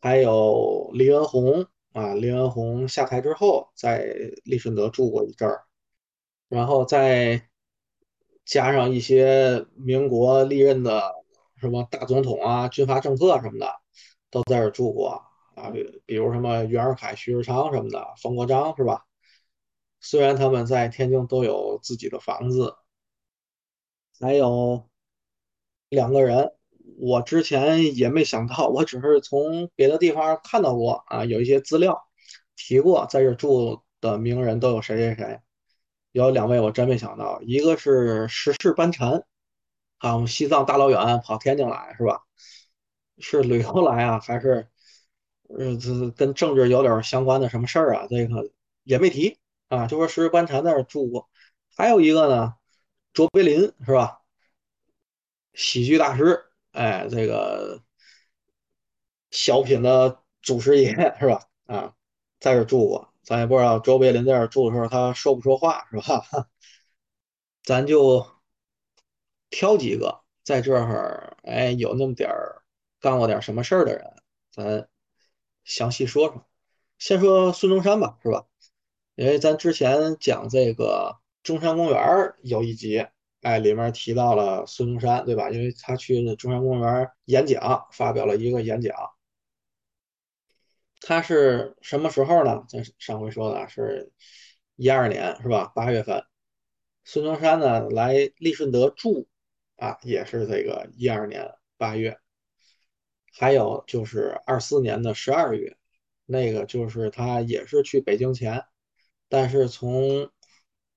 [0.00, 5.64] 还有黎元洪啊，黎元洪下台之后在利顺德住过一阵儿，
[6.48, 7.48] 然后在
[8.44, 11.12] 加上一些民国历任的
[11.60, 13.82] 什么大总统啊、军阀政客什么的。
[14.32, 15.22] 都在这住过
[15.54, 15.68] 啊，
[16.06, 19.04] 比如什么袁世凯、徐世昌什么的，冯国璋是吧？
[20.00, 22.74] 虽然他们在天津都有自己的房子，
[24.18, 24.88] 还有
[25.90, 26.54] 两个人，
[26.98, 32.02] 我之前也没想到，我只是从别的地方看到过啊，有一些资料
[32.56, 35.40] 提过在这住的名人都有谁谁谁，
[36.12, 39.24] 有两位我真没想到，一个是石室班禅，
[39.98, 42.22] 啊，我们西藏大老远跑天津来是吧？
[43.18, 44.68] 是旅游来啊，还是
[45.48, 48.06] 呃，这跟政治有点相关的什么事儿啊？
[48.10, 48.50] 这个
[48.84, 51.28] 也没提啊，就说石班禅在那住过。
[51.76, 52.54] 还有一个呢，
[53.12, 54.20] 卓别林是吧？
[55.54, 57.82] 喜剧大师，哎，这个
[59.30, 61.48] 小品的祖师爷是吧？
[61.66, 61.94] 啊，
[62.40, 63.11] 在这住过。
[63.22, 66.26] 咱也不知道卓别林在这住的时候他说不说话是吧？
[67.64, 68.26] 咱就
[69.50, 72.62] 挑几个在这儿，哎，有那么点儿。
[73.00, 74.14] 干过点什么事儿的人，
[74.52, 74.88] 咱
[75.64, 76.46] 详细说说。
[76.98, 78.46] 先说孙中山吧，是吧？
[79.16, 83.04] 因为咱之前讲这个中山公园有一集，
[83.40, 85.50] 哎，里面提到了孙中山，对吧？
[85.50, 88.94] 因为他去中山公园演讲，发表了一个演讲。
[91.02, 92.64] 他是什么时候呢？
[92.68, 94.12] 咱上回说的是
[94.76, 95.72] 一二年，是吧？
[95.74, 96.24] 八月份，
[97.04, 99.28] 孙中山呢来利顺德住，
[99.76, 102.18] 啊，也是这个一二年八月。
[103.34, 105.76] 还有就是二四年的十二月，
[106.26, 108.64] 那个就是他也是去北京前，
[109.28, 110.30] 但是从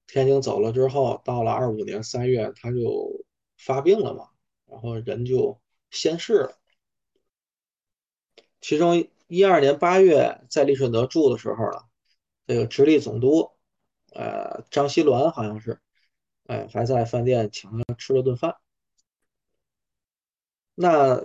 [0.07, 3.25] 天津走了之后，到了二五年三月，他就
[3.57, 4.29] 发病了嘛，
[4.67, 6.59] 然后人就仙逝了。
[8.61, 11.79] 其中一二年八月在利顺德住的时候呢，
[12.45, 13.51] 这个直隶总督，
[14.13, 15.79] 呃，张锡銮好像是，
[16.47, 18.57] 哎，还在饭店请他吃了顿饭。
[20.75, 21.23] 那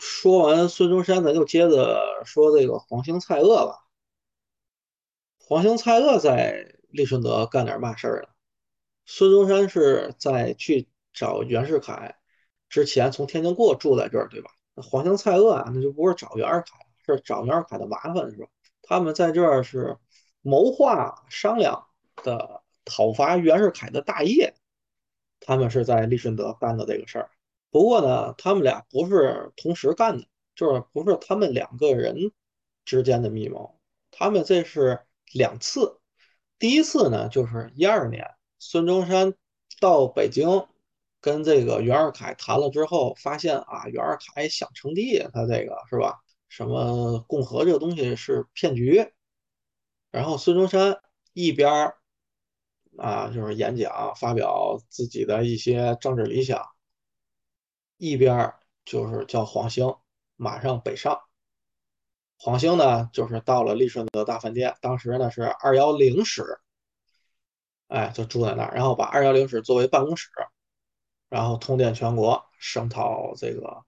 [0.00, 3.86] 说完孙中山，咱就接着说这个黄兴、蔡锷吧。
[5.38, 8.28] 黄兴、蔡锷在利顺德干点嘛事儿呢？
[9.04, 12.16] 孙中山是在去找袁世凯
[12.68, 14.50] 之前从天津过，住在这儿，对吧？
[14.74, 16.78] 那黄兴、蔡锷啊，那就不是找袁世凯，
[17.20, 18.46] 找袁世凯的麻烦，是吧？
[18.82, 19.96] 他们在这儿是
[20.40, 24.54] 谋划商量的讨伐袁世凯的大业，
[25.40, 27.30] 他们是在利顺德干的这个事儿。
[27.70, 32.32] 不过呢，他们俩不是同时干的，就是不是他们两个人
[32.84, 33.78] 之间的密谋，
[34.10, 35.00] 他们这是
[35.32, 35.98] 两次。
[36.58, 39.34] 第一次呢，就是一二年，孙中山
[39.80, 40.66] 到北京
[41.20, 46.20] 跟这个袁世凯谈了之后，发现啊，袁世凯想称帝，他这个是吧？
[46.52, 49.10] 什么共和这个东西是骗局。
[50.10, 51.00] 然后孙中山
[51.32, 51.94] 一边
[52.98, 56.62] 啊，就是演讲发表自己的一些政治理想。
[57.96, 58.52] 一边
[58.84, 59.96] 就是叫黄兴，
[60.36, 61.22] 马上北上。
[62.36, 66.60] 黄兴呢，就是到了利顺德大饭店，当时呢是二幺零室，
[67.88, 70.28] 哎，就住在那儿，然后把二幺零室作为办公室，
[71.30, 73.84] 然后通电全国，声讨这个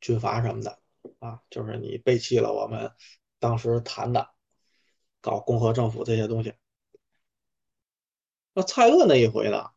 [0.00, 0.78] 军阀什么的
[1.18, 2.92] 啊，就是你背弃了我们
[3.38, 4.30] 当时谈的
[5.20, 6.54] 搞共和政府这些东西。
[8.54, 9.70] 那蔡锷那一回呢，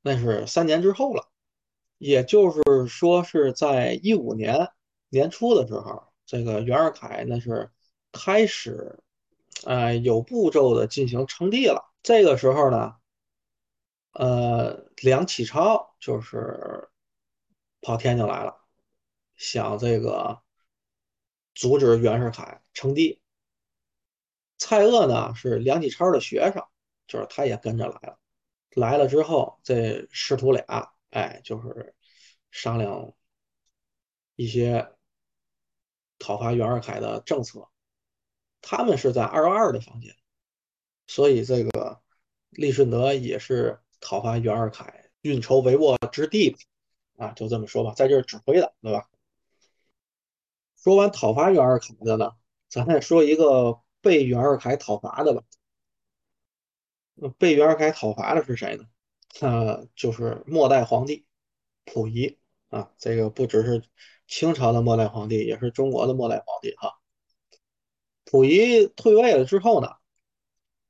[0.00, 1.28] 那是三年之后了。
[1.98, 4.72] 也就是说，是在一五年
[5.08, 7.70] 年初的时候，这个袁世凯那是
[8.10, 8.98] 开始，
[9.64, 11.92] 呃，有步骤的进行称帝了。
[12.02, 12.96] 这个时候呢，
[14.14, 16.88] 呃，梁启超就是
[17.80, 18.64] 跑天津来了，
[19.36, 20.41] 想这个
[21.54, 23.20] 阻止袁世凯称帝。
[24.58, 26.64] 蔡锷呢是梁启超的学生，
[27.06, 28.18] 就是他也跟着来了。
[28.70, 30.92] 来了之后，这师徒俩。
[31.10, 31.94] 哎，就是
[32.50, 33.12] 商量
[34.34, 34.94] 一些
[36.18, 37.68] 讨伐袁世凯的政策。
[38.62, 40.16] 他们是在二幺二的房间，
[41.06, 42.00] 所以这个
[42.48, 46.56] 利顺德也是讨伐袁世凯运筹帷幄之地
[47.18, 49.06] 啊，就这么说吧，在这儿指挥的，对吧？
[50.82, 52.32] 说完讨伐袁世凯的呢，
[52.68, 55.44] 咱再说一个被袁世凯讨伐的吧。
[57.38, 58.84] 被袁世凯讨伐的是谁呢？
[59.40, 61.24] 呃，就是末代皇帝
[61.84, 62.36] 溥仪
[62.68, 63.84] 啊，这个不只是
[64.26, 66.98] 清朝的末代皇帝，也是中国的末代皇帝哈。
[68.24, 69.88] 溥仪退位了之后呢，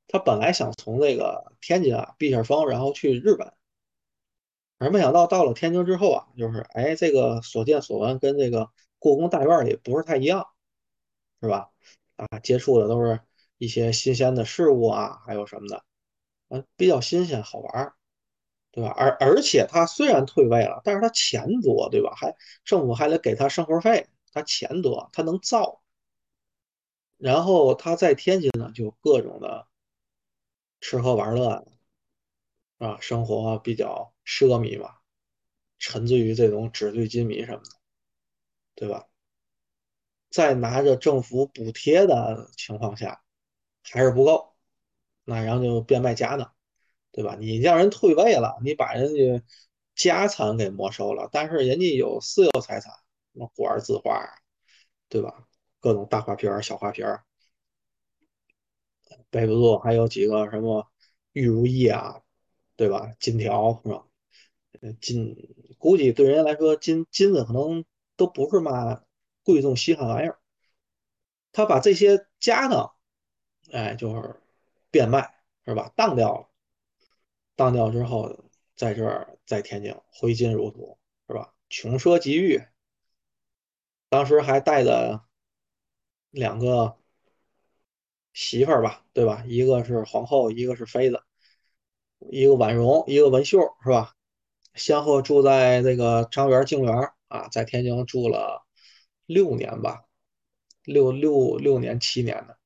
[0.07, 3.53] 他本来想从这个天津啊避下风，然后去日本，
[4.79, 8.71] 而没想到到了天津之后啊，就是哎，这个所见所闻跟这个
[9.03, 10.47] 故宫大院里不是太一样，
[11.41, 11.69] 是吧？
[12.15, 13.19] 啊，接触的都是
[13.57, 15.83] 一些新鲜的事物啊，还有什么的，
[16.47, 17.93] 啊，比较新鲜好玩。
[18.71, 18.89] 对吧？
[18.97, 22.15] 而而且他虽然退位了，但是他钱多，对吧？
[22.15, 22.35] 还
[22.65, 25.83] 政府还得给他生活费，他钱多，他能造。
[27.17, 29.67] 然后他在天津呢，就各种的
[30.81, 31.67] 吃喝玩乐
[32.79, 34.95] 啊，生活比较奢靡嘛，
[35.77, 37.69] 沉醉于这种纸醉金迷什么的，
[38.75, 39.07] 对吧？
[40.29, 43.21] 在拿着政府补贴的情况下，
[43.83, 44.55] 还是不够，
[45.23, 46.53] 那然后就变卖家当。
[47.15, 47.37] 对吧？
[47.39, 49.43] 你让人退位了，你把人家
[49.93, 52.91] 家产给没收了，但是人家有私有财产，
[53.33, 54.27] 什么古玩字画，
[55.09, 55.47] 对吧？
[55.79, 57.05] 各种大花瓶、小花瓶，
[59.29, 60.91] 背不住，还有几个什么
[61.33, 62.19] 玉如意啊，
[62.75, 63.13] 对吧？
[63.19, 64.07] 金条是吧？
[64.99, 65.35] 金
[65.77, 67.85] 估计对人家来说，金金子可能
[68.15, 69.03] 都不是嘛
[69.43, 70.39] 贵重稀罕玩意儿。
[71.51, 72.93] 他把这些家当，
[73.71, 74.41] 哎，就是
[74.89, 75.33] 变卖，
[75.65, 75.91] 是吧？
[75.95, 76.49] 当掉了。
[77.55, 78.45] 当掉之后，
[78.75, 80.97] 在这儿在天津挥金如土，
[81.27, 81.53] 是吧？
[81.69, 82.63] 穷奢极欲，
[84.09, 85.21] 当时还带着
[86.31, 86.97] 两个
[88.33, 89.43] 媳妇儿吧，对吧？
[89.47, 91.23] 一个是皇后，一个是妃子。
[92.31, 94.15] 一个婉容，一个文秀，是吧？
[94.75, 98.63] 先后住在这个张园静园啊，在天津住了
[99.25, 100.03] 六年吧，
[100.83, 102.57] 六六六年七年的。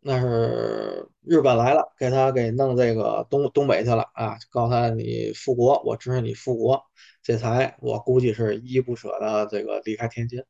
[0.00, 6.82] 那是日本来了，给他给弄这个东东北去了啊，告诉他你复国，我支持你复国，
[7.22, 10.42] 这才我估计是依依不舍的这个离开天津，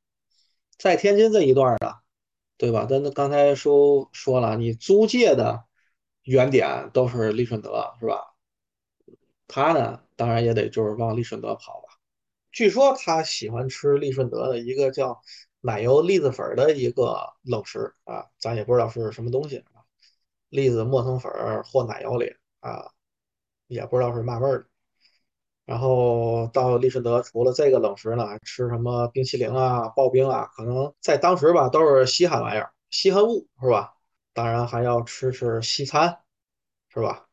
[0.78, 1.94] 在天津这一段呢，
[2.58, 2.86] 对吧？
[2.86, 5.64] 咱刚才说说了，你租界的
[6.22, 8.20] 原点都是利顺德，是吧？
[9.48, 11.85] 他呢，当然也得就是往利顺德跑。
[12.56, 15.20] 据说他喜欢吃利顺德的一个叫
[15.60, 19.84] 奶油栗子粉的一个冷食啊，咱也不知道是什么东西啊，
[20.48, 21.30] 栗子磨成粉
[21.64, 22.92] 和奶油里啊，
[23.66, 24.66] 也不知道是嘛味儿的。
[25.66, 33.96] 然后到利顺德，除了这个冷食呢，吃什么冰淇淋啊、刨冰啊，可能在当时吧都是稀罕玩意儿、稀罕物，是吧？
[34.32, 36.20] 当然还要吃吃西餐，
[36.88, 37.28] 是吧？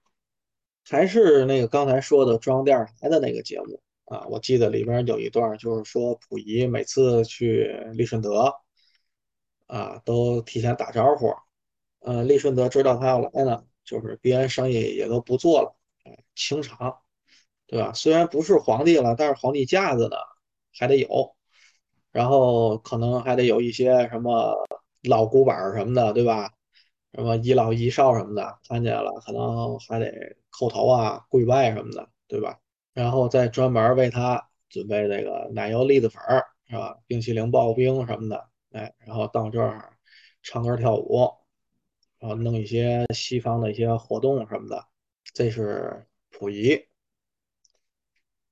[0.85, 3.79] 还是那个刚才说的中央电视台的那个节目
[4.13, 8.53] 啊，我记得里边有一段就是说溥仪每次去利顺德
[9.67, 11.33] 啊，都提前打招呼。
[11.99, 15.75] 呃，利顺德知道他要来呢，就是边生意也都不做了，
[16.35, 16.99] 清场，
[17.67, 17.91] 对吧？
[17.93, 20.15] 虽然不是皇帝了，但是皇帝架子呢
[20.77, 21.35] 还得有，
[22.11, 24.55] 然后可能还得有一些什么
[25.03, 26.51] 老古板什么的，对吧？
[27.13, 30.11] 什么一老一少什么的，看见了可能还得
[30.51, 32.59] 叩头啊、跪拜什么的，对吧？
[32.93, 36.97] 然后再专门为他准备这个奶油栗子粉儿，是吧？
[37.07, 39.97] 冰淇淋刨冰什么的，哎，然后到这儿
[40.41, 41.29] 唱歌跳舞，
[42.19, 44.85] 然后弄一些西方的一些活动什么的，
[45.33, 46.85] 这是溥仪。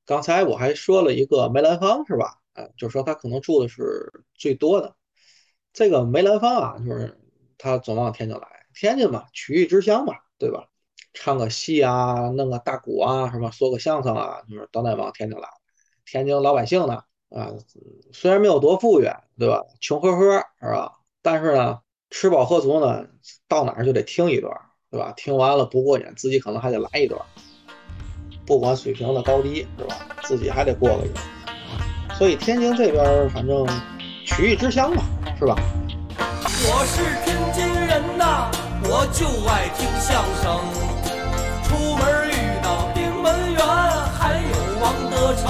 [0.05, 2.39] 刚才我还说了一个梅兰芳，是吧？
[2.53, 4.95] 哎，就说他可能住的是最多的。
[5.71, 7.17] 这个梅兰芳啊，就是
[7.57, 10.67] 他总往天津来，天津嘛，曲艺之乡嘛，对吧？
[11.14, 15.47] 唱个戏啊，弄个大鼓啊，什么说个相声啊，就是都得往天津来。
[16.05, 17.51] 天津老百姓呢，啊，
[18.12, 19.64] 虽然没有多富裕，对吧？
[19.80, 20.93] 穷呵呵，是吧？
[21.22, 23.05] 但是呢，吃饱喝足呢，
[23.47, 24.53] 到哪儿就得听一段，
[24.89, 25.14] 对吧？
[25.16, 27.20] 听完了不过瘾，自己可能还得来一段，
[28.45, 29.95] 不管水平的高低，是吧？
[30.24, 31.12] 自己还得过个瘾。
[32.18, 33.68] 所以天津这边，反正
[34.26, 35.03] 曲艺之乡嘛。
[35.39, 35.55] 是吧？
[36.20, 38.51] 我是天津人呐，
[38.84, 40.90] 我就爱听相声。
[41.72, 43.63] 出门遇到丁文元，
[44.19, 44.51] 还有
[44.82, 45.47] 王德成。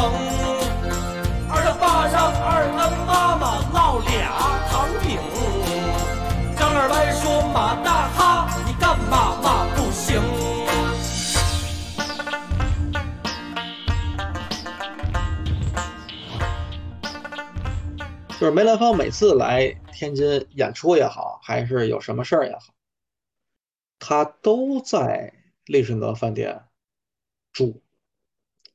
[1.49, 4.13] 二他爸上二他妈妈烙俩
[4.69, 5.17] 糖饼。
[6.55, 10.21] 张二来说马大哈，你干嘛嘛不行？
[18.39, 19.75] 就是梅兰芳每次来。
[19.91, 22.61] 天津演出也好，还是有什么事儿也好，
[23.99, 25.31] 他都在
[25.71, 26.65] 利顺德饭店
[27.53, 27.81] 住，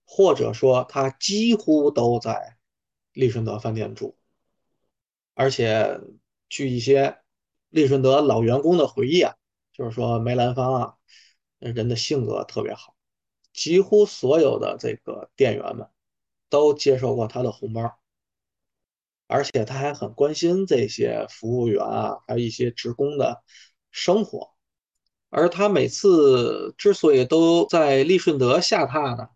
[0.06, 2.56] 或者说他几乎都在
[3.12, 4.16] 利顺德饭店住。
[5.34, 6.00] 而且
[6.48, 7.18] 据一些
[7.68, 9.36] 利顺德老员工的回忆啊，
[9.74, 10.96] 就是说梅兰芳啊，
[11.58, 12.96] 人的性格特别好，
[13.52, 15.90] 几乎所有的这个店员们
[16.48, 17.98] 都接受过他的红包。
[19.26, 23.44] 而且他还很关心这些服务员啊，还有一些职工的
[23.90, 24.55] 生活。
[25.30, 29.28] 而他每次之所以都在利顺德下榻呢，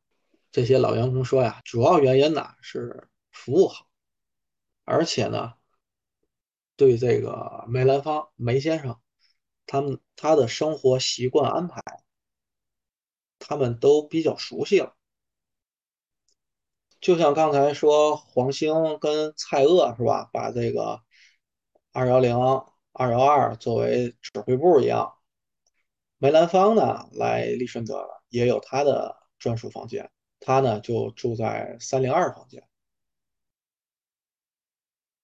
[0.53, 3.87] 这些老员工说呀，主要原因呢是服务好，
[4.85, 5.55] 而且呢，
[6.77, 8.99] 对这个梅兰芳梅先生
[9.67, 11.83] 他们他的生活习惯安排，
[13.39, 14.95] 他们都比较熟悉了。
[17.01, 21.03] 就像刚才说，黄兴跟蔡锷是吧，把这个
[21.93, 22.37] 二幺零、
[22.93, 25.15] 二幺二作为指挥部一样，
[26.21, 32.69] 梅兰芳呢来利顺德了，也有他的专属房间，他呢就住在三零二房间，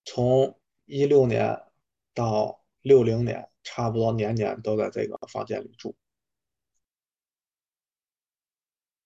[0.07, 1.63] 从一六年
[2.15, 5.95] 到六零年，差不多年年都在这个房间里住。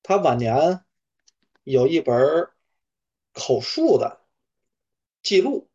[0.03, 0.85] 他晚年
[1.65, 2.49] 有一本。
[3.33, 4.27] 口述的
[5.23, 5.71] 记录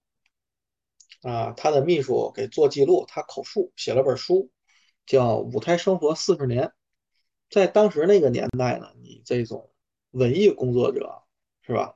[1.22, 4.51] 啊，他的秘书给做记录，他口述写了本书，
[5.06, 6.68] 叫《舞台生活四十年》。
[7.49, 9.72] 在当时那个年代呢，你这种
[10.12, 11.24] 文艺工作者
[11.62, 11.95] 是吧？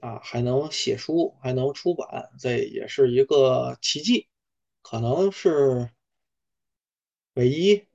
[0.00, 4.28] 啊，还能写书，还能出版，这也是一个奇迹，
[4.82, 5.90] 可能是
[7.34, 7.86] 唯一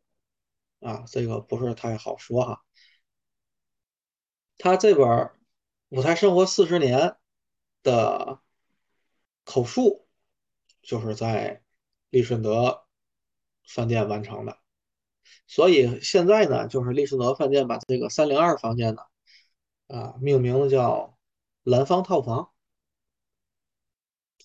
[0.79, 2.63] 啊，这个不是太好说哈。
[4.57, 5.31] 他这本。
[5.91, 7.15] 舞台生活四十年
[7.81, 8.43] 的
[9.43, 10.07] 口述，
[10.83, 11.63] 就是在
[12.11, 12.85] 利顺德
[13.69, 14.57] 饭店完成的。
[15.47, 19.01] 所以现在呢，就是利士德饭店把这个三零二房间呢，
[19.87, 21.17] 啊，命名的叫
[21.63, 22.51] 蓝方套房。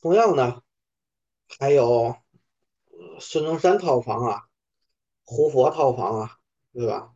[0.00, 0.62] 同样呢，
[1.58, 2.16] 还有
[3.20, 4.42] 孙中山套房啊、
[5.24, 6.38] 胡佛套房啊，
[6.72, 7.14] 对吧？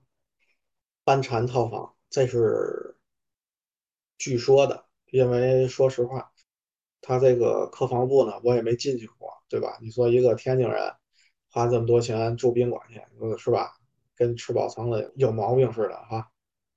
[1.04, 2.98] 班禅套房，这是
[4.18, 6.32] 据说的，因为说实话，
[7.00, 9.78] 他这个客房部呢，我也没进去过，对吧？
[9.80, 10.94] 你说一个天津人
[11.58, 13.02] 花这么多钱住宾馆去，
[13.36, 13.74] 是吧？
[14.14, 16.30] 跟吃饱撑的有毛病似的哈。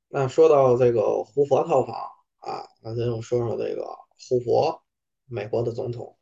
[0.07, 1.95] 那说到这个胡佛套房
[2.39, 4.81] 啊，那咱就说说这个胡佛，
[5.27, 6.17] 美国的总统。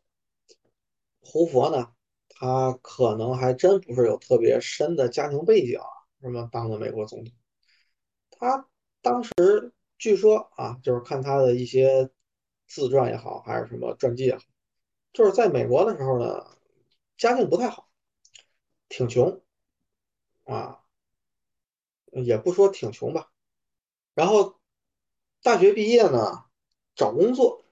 [1.22, 1.94] 胡佛呢，
[2.28, 5.80] 他可能还真不是有特别深的家庭背景，
[6.20, 7.34] 什么当的美国总统。
[8.30, 8.68] 他
[9.02, 9.32] 当时
[9.98, 12.10] 据说啊，就是看他的一些
[12.68, 14.44] 自传也好，还是什么传记也好，
[15.14, 16.46] 就是在美国的时候呢，
[17.18, 17.89] 家境不太好，
[18.90, 19.42] 挺穷
[20.44, 20.84] 啊，
[22.12, 23.32] 也不说挺穷吧。
[24.14, 24.60] 然后
[25.42, 26.46] 大学毕业呢，
[26.96, 27.64] 找工作，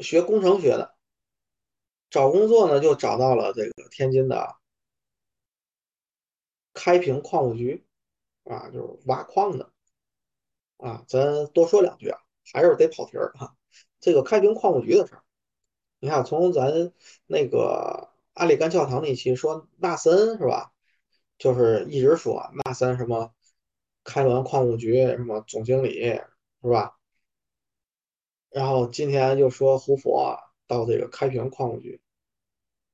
[0.00, 0.94] 学工程学的，
[2.10, 4.56] 找工作呢就找到了这个天津的
[6.74, 7.86] 开平矿务局
[8.44, 9.72] 啊，就是挖矿的
[10.76, 11.04] 啊。
[11.08, 12.18] 咱多说两句啊，
[12.52, 13.56] 还是得跑题儿啊。
[14.00, 15.22] 这个开平矿务局的事儿，
[16.00, 16.92] 你看从咱
[17.26, 18.09] 那个
[18.40, 20.72] 阿里干教堂那期说纳森是吧？
[21.36, 23.34] 就是一直说纳森什么
[24.02, 26.02] 开滦矿务局什么总经理
[26.62, 26.96] 是吧？
[28.48, 32.00] 然后今天又说胡佛到这个开平矿务局，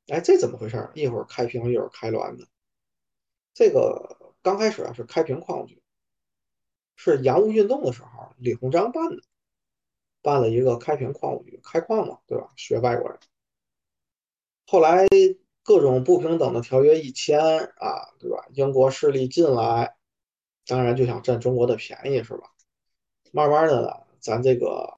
[0.08, 0.90] 哎，这怎么回事？
[0.94, 2.48] 一会儿开平，一会儿开滦的。
[3.54, 5.80] 这个刚开始啊是开平矿务局，
[6.96, 9.22] 是洋务运动的时候李鸿章办的，
[10.22, 12.52] 办了一个开平矿务局，开矿嘛，对吧？
[12.56, 13.16] 学外国人。
[14.66, 15.06] 后来
[15.62, 18.46] 各种不平等的条约一签啊，对吧？
[18.52, 19.96] 英国势力进来，
[20.66, 22.50] 当然就想占中国的便宜，是吧？
[23.32, 23.90] 慢慢的呢，
[24.20, 24.96] 咱这个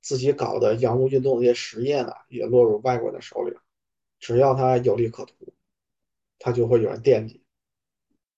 [0.00, 3.60] 自己搞的洋务运动这些实业呢，也落入外国人的手里了。
[4.18, 5.34] 只要他有利可图，
[6.38, 7.42] 他就会有人惦记。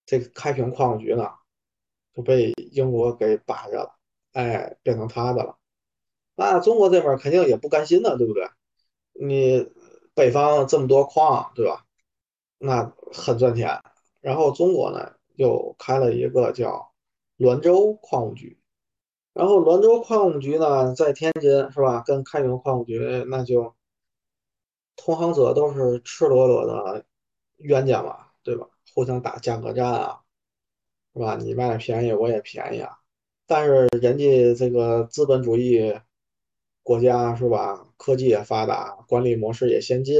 [0.06, 1.30] 这个开平矿务局呢，
[2.14, 3.94] 就被英国给把着了，
[4.32, 5.56] 哎，变成他的了。
[6.34, 8.48] 那中国这边肯定也不甘心的，对不对？
[9.20, 9.68] 你
[10.18, 11.84] 北方这么多矿，对吧？
[12.58, 13.80] 那很赚钱。
[14.20, 16.90] 然后中国呢，又开了一个叫
[17.38, 18.58] 滦州矿务局。
[19.32, 22.02] 然后滦州矿务局呢，在天津是吧？
[22.04, 22.98] 跟开平矿务局
[23.28, 23.76] 那就
[24.96, 27.04] 同行者都是赤裸裸的
[27.58, 28.66] 冤家嘛，对吧？
[28.92, 30.22] 互相打价格战啊，
[31.14, 31.36] 是吧？
[31.36, 32.98] 你卖的便宜，我也便宜啊。
[33.46, 35.94] 但是人家这个资本主义
[36.88, 37.86] 国家是吧？
[37.98, 40.18] 科技也发达，管理模式也先进，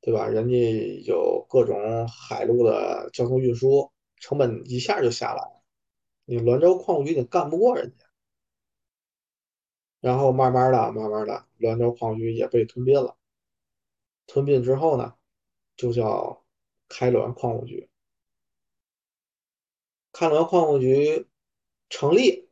[0.00, 0.26] 对吧？
[0.26, 5.62] 人家有各种海陆的交通运输，成本一下就下来了。
[6.24, 8.04] 你滦州矿务局你干不过人家。
[10.00, 13.16] 然后慢慢的、慢慢的，滦州矿务局也被吞并了。
[14.26, 15.14] 吞并之后呢，
[15.76, 16.44] 就叫
[16.88, 17.88] 开滦矿务局。
[20.10, 21.28] 开滦矿务局
[21.88, 22.50] 成立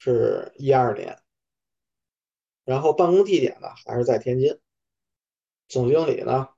[0.00, 1.20] 是一二年，
[2.64, 4.58] 然后办公地点呢还是在天津，
[5.68, 6.48] 总经理呢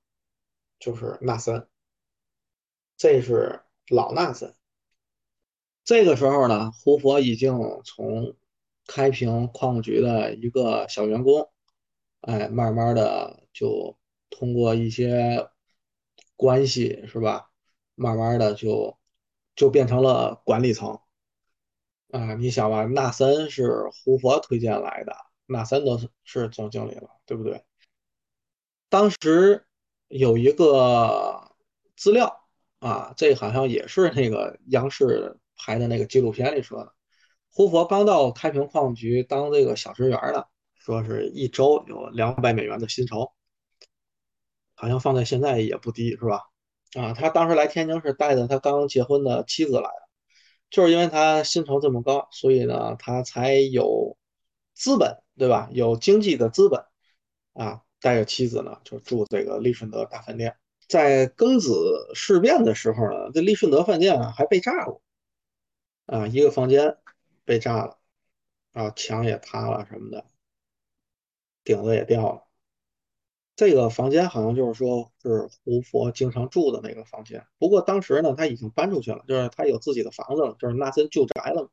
[0.78, 1.68] 就是纳森，
[2.96, 4.54] 这是老纳森。
[5.84, 8.36] 这个时候呢，胡佛已经从
[8.86, 11.50] 开平矿务局的一个小员工，
[12.20, 13.96] 哎，慢慢的就
[14.30, 15.48] 通过一些
[16.36, 17.50] 关系，是吧？
[17.94, 18.98] 慢慢的就
[19.54, 21.00] 就变成了管理层
[22.10, 22.34] 啊。
[22.34, 25.16] 你想吧，纳森是胡佛推荐来的，
[25.46, 27.64] 马三都是总经理了，对不对？
[28.88, 29.64] 当时
[30.08, 31.52] 有一个
[31.96, 32.46] 资料
[32.78, 36.92] 啊，这好像也是那个央视拍的那个纪录片里说的。
[37.50, 40.44] 胡佛刚到开平矿局当这个小职员呢，
[40.74, 43.32] 说是一周有两百美元的薪酬，
[44.74, 46.42] 好像放在现在也不低，是吧？
[46.94, 50.08] 啊，他当时来天津是带着他刚结婚的妻子来的，
[50.70, 54.16] 就是因为他薪酬这么高，所以呢，他才有
[54.76, 55.68] 资本，对吧？
[55.72, 56.84] 有经济的资本
[57.54, 60.56] 啊，带着妻子呢就住这个利顺德大饭店。
[60.86, 65.02] 在庚子事变的时候呢，这利顺德饭店啊还被炸过
[66.06, 66.98] 啊，一个房间。
[67.48, 67.96] 被炸了，
[68.72, 70.26] 啊墙也塌了什么的，
[71.62, 72.42] 顶子也掉了。
[73.54, 77.46] 这个房间好像就是说是胡佛经常住的那个房间。
[77.56, 81.70] 不过当时呢，他已经搬出去了，就是他有自己的房子了，就是纳森旧宅了。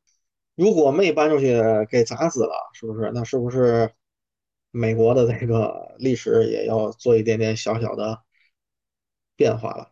[0.54, 3.10] 如果没搬出去给砸死了，是不是？
[3.14, 3.92] 那是不是
[4.70, 8.22] 美国的这个历史也要做一点点小小的
[9.36, 9.90] 变化了，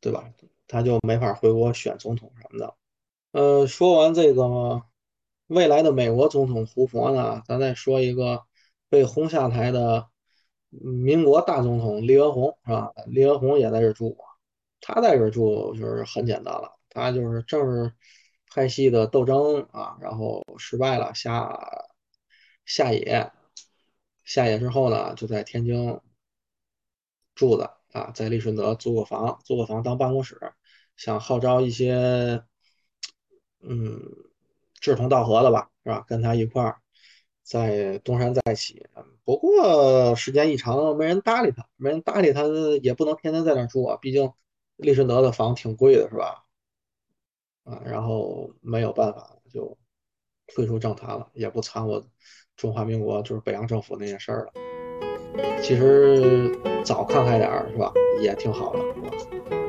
[0.00, 0.30] 对吧？
[0.68, 2.74] 他就没法回国选总统什么的。
[3.32, 4.82] 呃，说完这个
[5.46, 8.42] 未来的美国总统胡佛呢，咱再说一个
[8.88, 10.08] 被轰下台的
[10.70, 12.92] 民国大总统李文宏，是吧？
[13.06, 14.18] 李文宏也在这住，
[14.80, 17.92] 他在这住就是很简单了，他就是正是
[18.56, 21.54] 派系的斗争啊，然后失败了，下
[22.64, 23.30] 下野，
[24.24, 26.00] 下野之后呢，就在天津
[27.34, 30.54] 住的啊，在利顺德租个房，租个房当办公室，
[30.96, 32.42] 想号召一些。
[33.60, 34.00] 嗯，
[34.80, 36.04] 志同道合的吧，是吧？
[36.08, 36.80] 跟他一块儿
[37.42, 38.86] 在东山再起。
[39.24, 42.44] 不过时间一长，没人搭理他，没人搭理他，
[42.82, 43.98] 也不能天天在那住啊。
[44.00, 44.32] 毕竟
[44.76, 46.45] 利顺德的房挺贵的，是吧？
[47.66, 49.76] 啊，然后没有办法，就
[50.54, 52.06] 退出政坛了，也不掺和
[52.56, 54.52] 中华民国就是北洋政府那些事儿了。
[55.60, 57.92] 其实早看开点儿，是吧？
[58.22, 59.65] 也挺好的，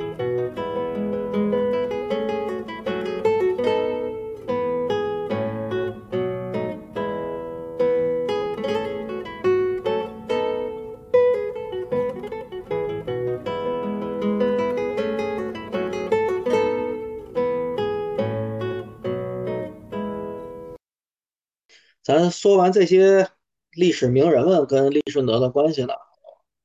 [22.17, 23.29] 咱说完这些
[23.71, 25.93] 历史名人们跟利顺德的关系呢，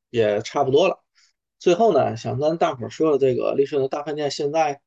[0.09, 1.03] 也差不多了。
[1.59, 4.80] 最后呢，想跟大伙儿说说这个利顺德大饭店现在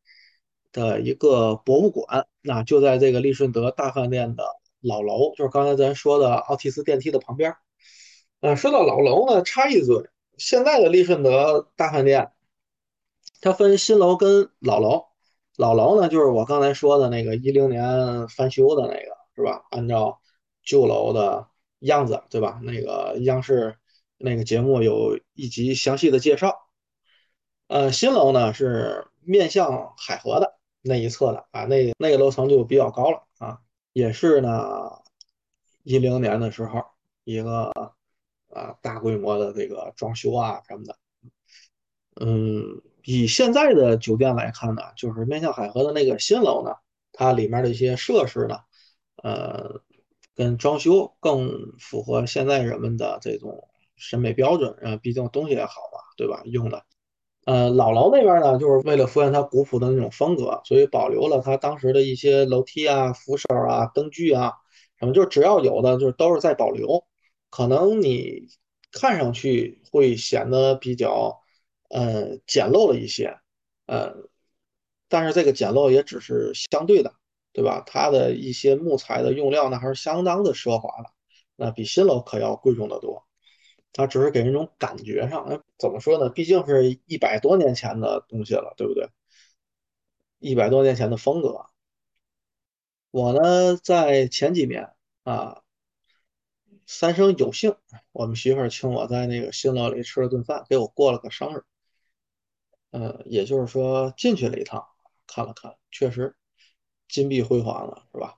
[0.72, 4.44] 的一个博物馆，那就在这个利顺德大饭店的
[4.82, 7.56] 老楼，就是刚才咱说的奥提斯电梯的旁边。
[8.42, 12.32] 呃，说到老楼呢，插一嘴，现在的利顺德大饭店，
[13.40, 15.06] 它分新楼跟老楼。
[15.58, 19.64] 老楼呢，就是我刚才说的那个一零年翻修的那个，是吧？
[19.70, 20.20] 按照
[20.66, 21.48] 旧楼的
[21.80, 22.60] 样子，对吧？
[22.64, 23.78] 那个央视
[24.18, 26.68] 那个节目有一集详细的介绍。
[27.68, 33.60] 呃，新楼呢是面向海河的那一侧的啊，那那个楼层就比较高了啊，
[33.94, 34.90] 也是呢，
[35.84, 36.84] 一零年的时候
[37.24, 37.72] 一个
[38.50, 40.98] 啊大规模的这个装修啊什么的。
[42.22, 46.76] 嗯，以现在的酒店来看呢，就是面向海河的那个新楼呢，
[47.12, 48.60] 它里面的一些设施呢，
[49.22, 49.82] 呃。
[50.36, 56.42] 跟装修更符合现在人们的这种审美标准，呃，毕竟东西也好嘛，对吧？
[56.46, 56.84] 用的，
[57.46, 64.54] 呃，老楼那边呢，就是为了复原它古朴的那种风格，所以保留了它当时的一些楼梯啊、扶手啊、灯具啊，
[65.00, 67.06] 什么，就只要有的，就是都是在保留。
[67.50, 68.50] 可能你
[68.92, 71.40] 看上去会显得比较，
[71.90, 73.38] 呃，简陋了一些，
[73.86, 74.14] 呃，
[75.08, 77.14] 但是这个简陋也只是相对的。
[77.56, 77.82] 对吧？
[77.88, 81.10] 它的一些木材的用料呢，还是相当的奢华的，
[81.56, 83.26] 那比新楼可要贵重的多。
[83.94, 86.30] 它只是给人一种感觉上，那怎么说呢？
[86.30, 89.08] 毕竟是一百多年前的东西了，对不对？
[90.40, 91.68] 一百多年前的风格。
[93.12, 94.92] 我呢，在前几年
[95.24, 95.62] 啊，
[96.86, 97.78] 三生有幸，
[98.12, 101.64] 我们媳妇儿请我在那个新楼里吃了顿饭，给我过了个生日。
[102.92, 104.86] 呃，也就是说进去了一趟，
[105.26, 106.36] 看了看，确实。
[107.16, 108.38] 金碧辉煌了是吧？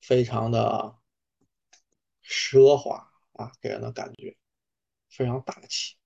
[0.00, 0.96] 非常的
[2.24, 4.34] 奢华啊，给人的感觉
[5.10, 5.96] 非常大气。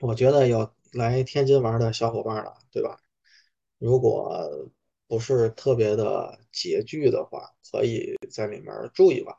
[0.00, 3.00] 我觉得有来天津玩的小伙伴了，对吧？
[3.78, 4.70] 如果
[5.06, 9.34] 不是特别的拮据的话，可以在里面住一晚。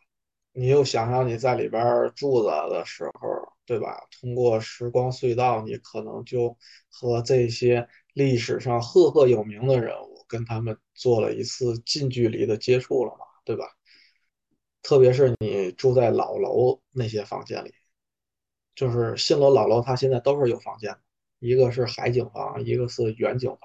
[0.53, 3.29] 你又想想你在里边住着的时候，
[3.63, 4.07] 对吧？
[4.19, 6.57] 通过时光隧道，你可能就
[6.89, 10.06] 和这些历史上赫赫有名的人物。
[10.27, 13.65] 跟他们做了一次近距离的接触了嘛，对吧？
[14.83, 17.73] 特别是你住在老楼那些房间里，
[18.75, 20.99] 就是新楼、老楼，它现在都是有房间的，
[21.39, 23.59] 一个是海景房，一个是远景房。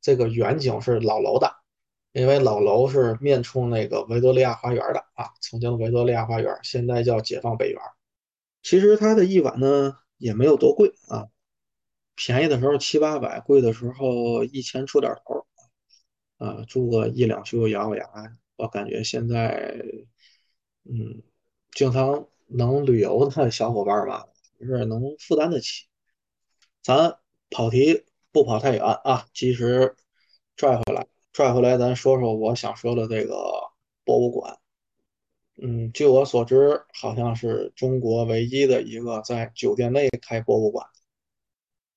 [0.00, 1.52] 这个远景是老楼的，
[2.12, 7.80] 因为老楼是面冲那个维多利亚花园的啊，曾经维多利亚花园，现在叫解放北园。
[8.62, 11.26] 其实它的一晚呢也没有多贵啊，
[12.14, 15.41] 便宜的时候七八百，贵的时候一千出点头。
[16.42, 19.80] 啊，住个一两宿咬咬牙，我感觉现在，
[20.82, 21.22] 嗯，
[21.70, 24.26] 经常能旅游的小伙伴吧，
[24.58, 25.84] 是能负担得起。
[26.82, 27.16] 咱
[27.48, 29.94] 跑题不跑太远啊，及时
[30.56, 33.70] 拽回来，拽回来，咱说说我想说的这个
[34.04, 34.58] 博物馆。
[35.62, 40.84] 嗯，据我所知，好像是中国唯一的一个在酒店内开博物馆。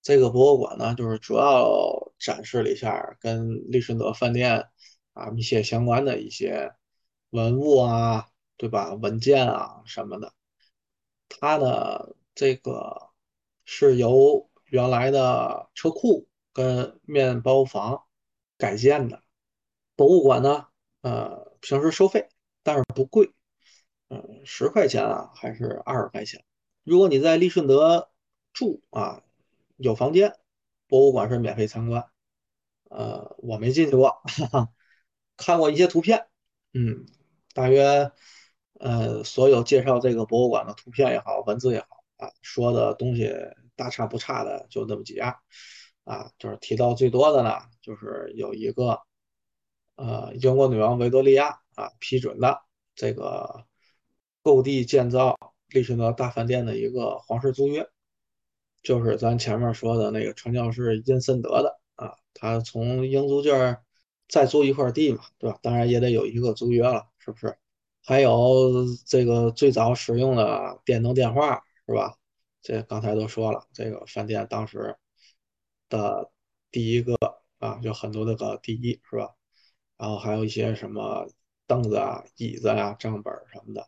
[0.05, 4.69] 这个博物馆呢，就是主要展示了一下跟利顺德饭店
[5.13, 6.75] 啊密切相关的一些
[7.31, 8.93] 文物啊，对吧？
[8.93, 10.31] 文件啊什么的。
[11.27, 13.09] 它呢，这个
[13.63, 18.03] 是由原来的车库跟面包房
[18.59, 19.23] 改建的。
[19.95, 20.67] 博物馆呢，
[21.01, 22.29] 呃，平时收费，
[22.61, 23.33] 但是不贵，
[24.09, 26.45] 嗯，十块钱啊，还是二十块钱。
[26.83, 28.11] 如果你在利顺德
[28.53, 29.23] 住啊，
[29.77, 30.35] 有房间，
[30.87, 32.05] 博物馆是免费参观。
[32.89, 34.69] 呃，我没进去过，哈哈，
[35.37, 36.27] 看过一些图片，
[36.73, 37.05] 嗯，
[37.53, 38.11] 大约，
[38.79, 43.33] 呃，所有介绍这个博物馆的图片也好，文字也好啊，说的东西
[43.75, 45.35] 大差不差的就那么几样，
[46.03, 49.01] 啊，就是提到最多的呢，就是有一个，
[49.95, 52.61] 呃，英国女王维多利亚啊批准的
[52.93, 53.65] 这个
[54.41, 57.89] 购地建造利顺德大饭店的一个皇室租约，
[58.85, 61.77] 就是咱前面说的那个传教士殷森德的。
[61.95, 63.77] 啊，他从英租界
[64.27, 65.57] 再租一块地嘛，对吧？
[65.61, 67.57] 当然也得有一个租约了，是不是？
[68.03, 72.17] 还有这个最早使用的电灯电话，是吧？
[72.61, 74.97] 这刚才都说了，这个饭店当时
[75.87, 76.29] 的
[76.69, 77.15] 第一个
[77.59, 79.33] 啊，有很多那个第一，是吧？
[79.97, 81.29] 然后还有一些什么
[81.65, 83.87] 凳子啊、椅子啊、账本什么的。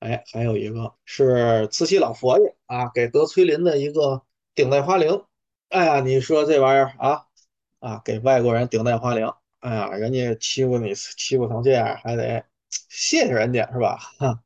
[0.00, 4.22] 哎，还有一个是慈禧老佛爷啊，给德崔林的一个
[4.56, 5.26] 顶戴花翎。
[5.68, 7.26] 哎呀，你说这玩意儿啊？
[7.78, 13.98] 啊，给外国人顶戴花翎，哎呀，人家欺负你，欺负成这样，还得谢谢人家是吧？
[14.18, 14.42] 哈，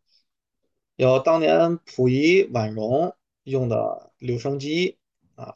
[0.97, 4.99] 有当年溥仪、婉容用的留声机
[5.37, 5.55] 啊，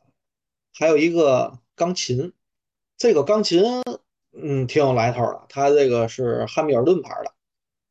[0.73, 2.33] 还有一个钢琴，
[2.97, 3.83] 这个钢琴
[4.33, 7.35] 嗯挺有来头的，它这个是汉密尔顿牌的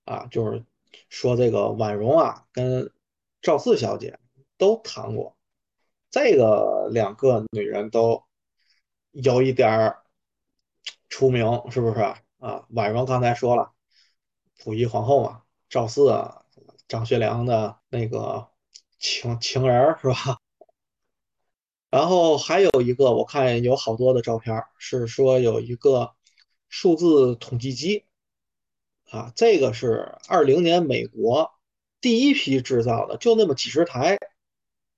[0.05, 0.64] 啊，就是
[1.09, 2.89] 说这个婉容啊跟
[3.41, 4.18] 赵四小姐
[4.57, 5.36] 都弹过，
[6.14, 8.24] 这个两个女人都。
[9.14, 10.01] 有一点儿
[11.07, 11.99] 出名，是不是
[12.39, 12.66] 啊？
[12.70, 13.72] 婉容刚才说了，
[14.57, 16.45] 溥仪皇后嘛，赵四啊，
[16.88, 18.49] 张学良的那个
[18.97, 20.39] 情情人是吧？
[21.91, 26.16] 然后还有一个，我看有好多的照片，是说有一个
[26.68, 28.05] 数字统计机
[29.11, 31.51] 啊，这个是二零年美国
[32.01, 34.18] 第一批制造的，就那么几十台，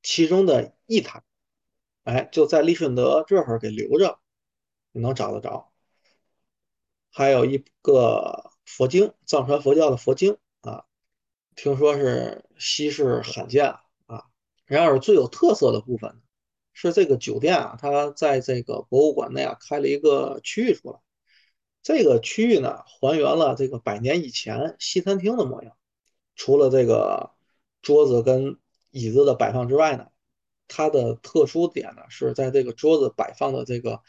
[0.02, 1.24] 其中的一台。
[2.04, 4.20] 哎，就在利顺德这会儿给留着，
[4.92, 5.72] 你能找得着。
[7.10, 10.86] 还有一个佛经，藏传佛教的佛经啊，
[11.56, 13.76] 听说是稀世罕见
[14.06, 14.26] 啊。
[14.66, 16.22] 然而最有特色的部分
[16.74, 21.00] 是这个酒店啊，它在这个博物馆内啊开了一个区域出来，
[21.82, 25.76] 这个区域呢还原了这个百年以前西餐厅的模样，
[26.36, 27.32] 除了这个
[27.82, 28.60] 桌子跟
[28.92, 30.06] 椅子的摆放之外呢。
[30.68, 34.02] 它的特殊点呢，是在这个桌子摆放的这个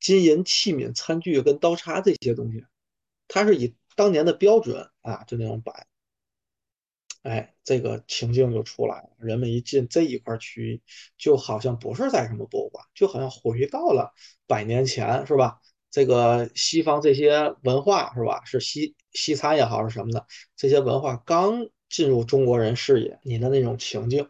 [0.00, 2.64] 金银器皿、餐具跟刀叉这些东西，
[3.28, 5.86] 它是以当年的标准啊，就那种摆。
[7.22, 9.10] 哎，这个情境就出来了。
[9.18, 10.82] 人们一进这一块区域，
[11.18, 14.12] 就好像不是在什么博物馆，就好像回到了
[14.46, 15.58] 百年前，是吧？
[15.90, 18.44] 这个西方这些文化，是吧？
[18.44, 24.28] 是西西餐也好是什么的，这些文化刚进入中国人视野，你的那种情境。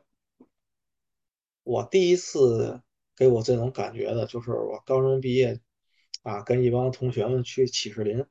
[1.67, 2.81] 我第一次
[3.17, 5.61] 给我这种感觉的，就是我高中毕业
[6.23, 8.25] 啊，跟一帮同学们去启士林，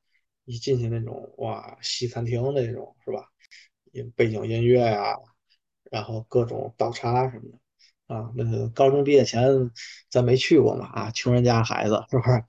[0.45, 3.29] 一进去那种哇，西餐厅那种是吧？
[4.15, 5.17] 背景音乐啊，
[5.91, 8.31] 然后各种刀叉什么的啊。
[8.37, 9.69] 那个高中毕业前
[10.09, 12.41] 咱没去过嘛啊，穷人家孩子是不是？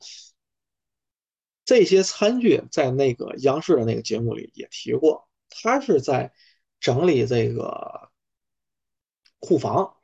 [1.64, 6.32] 这些餐具在那个央视的那个节目里也提过，他是在
[6.78, 8.12] 整理这个
[9.40, 9.95] 库房。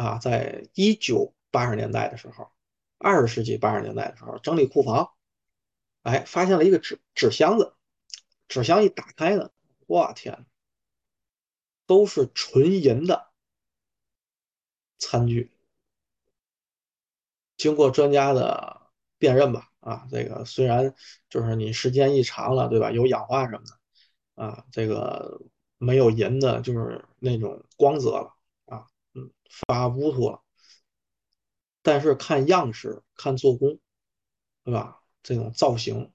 [0.00, 2.50] 啊，在一九八十年代的时候，
[2.96, 5.12] 二十世纪八十年代的时候，整理库房，
[6.04, 7.74] 哎，发现了一个纸纸箱子，
[8.48, 9.50] 纸箱一打开呢，
[9.86, 10.46] 我天，
[11.86, 13.28] 都是纯银的
[14.96, 15.52] 餐具。
[17.58, 18.80] 经过专家的
[19.18, 20.94] 辨认吧，啊，这个虽然
[21.28, 22.90] 就是你时间一长了，对吧？
[22.90, 25.42] 有氧化什么的，啊，这个
[25.76, 28.39] 没有银的，就是那种光泽了。
[29.50, 30.42] 发乌秃了，
[31.82, 33.78] 但是看样式、看做工，
[34.64, 35.02] 对吧？
[35.22, 36.12] 这种造型、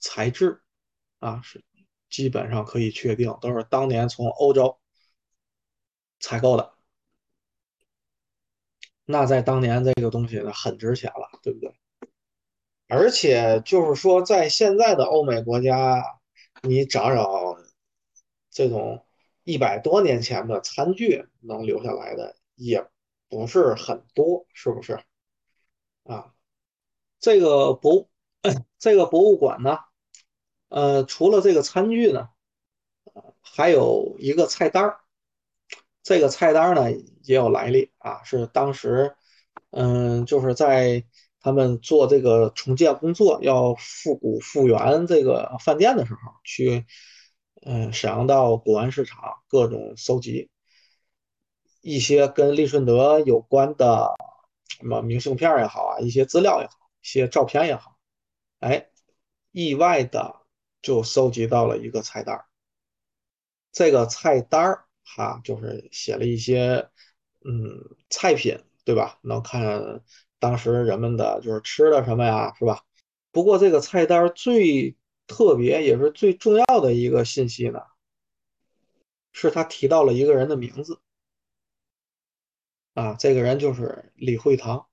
[0.00, 0.60] 材质
[1.20, 1.64] 啊，是
[2.10, 4.78] 基本上可以确定都是当年从欧洲
[6.18, 6.74] 采购的。
[9.04, 11.74] 那在当年，这个东西呢很值钱了，对不对？
[12.88, 16.20] 而且就是说，在现在的欧美国家，
[16.62, 17.56] 你找找
[18.50, 19.06] 这种。
[19.44, 22.86] 一百多年前的餐具能留下来的也
[23.28, 24.98] 不是很多，是不是？
[26.04, 26.32] 啊，
[27.20, 28.08] 这个博
[28.78, 29.78] 这个博物馆呢，
[30.68, 32.28] 呃，除了这个餐具呢，
[33.40, 35.00] 还有一个菜单儿。
[36.02, 36.92] 这个菜单呢
[37.22, 39.16] 也有来历啊，是当时
[39.70, 41.02] 嗯，就是在
[41.40, 46.84] 他们做这个重建工作，要复古复原这个饭店的时候，去
[47.66, 50.50] 嗯沈阳到古玩市场各种搜集
[51.80, 54.14] 一些跟利顺德有关的
[54.68, 57.96] 什么明信片也好啊，一些资料也好，一些照片也好，
[58.60, 58.88] 哎，
[59.50, 60.42] 意外的
[60.82, 62.44] 就搜集到了一个菜单
[63.72, 66.88] 这个菜单儿哈，就是写了一些
[67.44, 69.18] 嗯菜品，对吧？
[69.22, 70.02] 能看
[70.38, 72.82] 当时人们的就是吃的什么呀，是吧？
[73.30, 74.96] 不过这个菜单最
[75.26, 77.80] 特别也是最重要的一个信息呢，
[79.32, 81.00] 是他提到了一个人的名字
[82.94, 84.86] 啊，这个人就是李惠堂。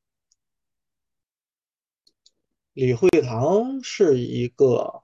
[2.74, 5.04] 李惠堂是一个。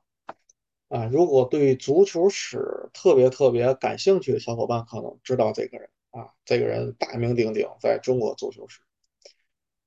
[0.90, 8.80] 啊，如果对足球史特别特别感兴趣的小伙伴，可能知道这个人啊，这个人大名鼎鼎在中国足球史。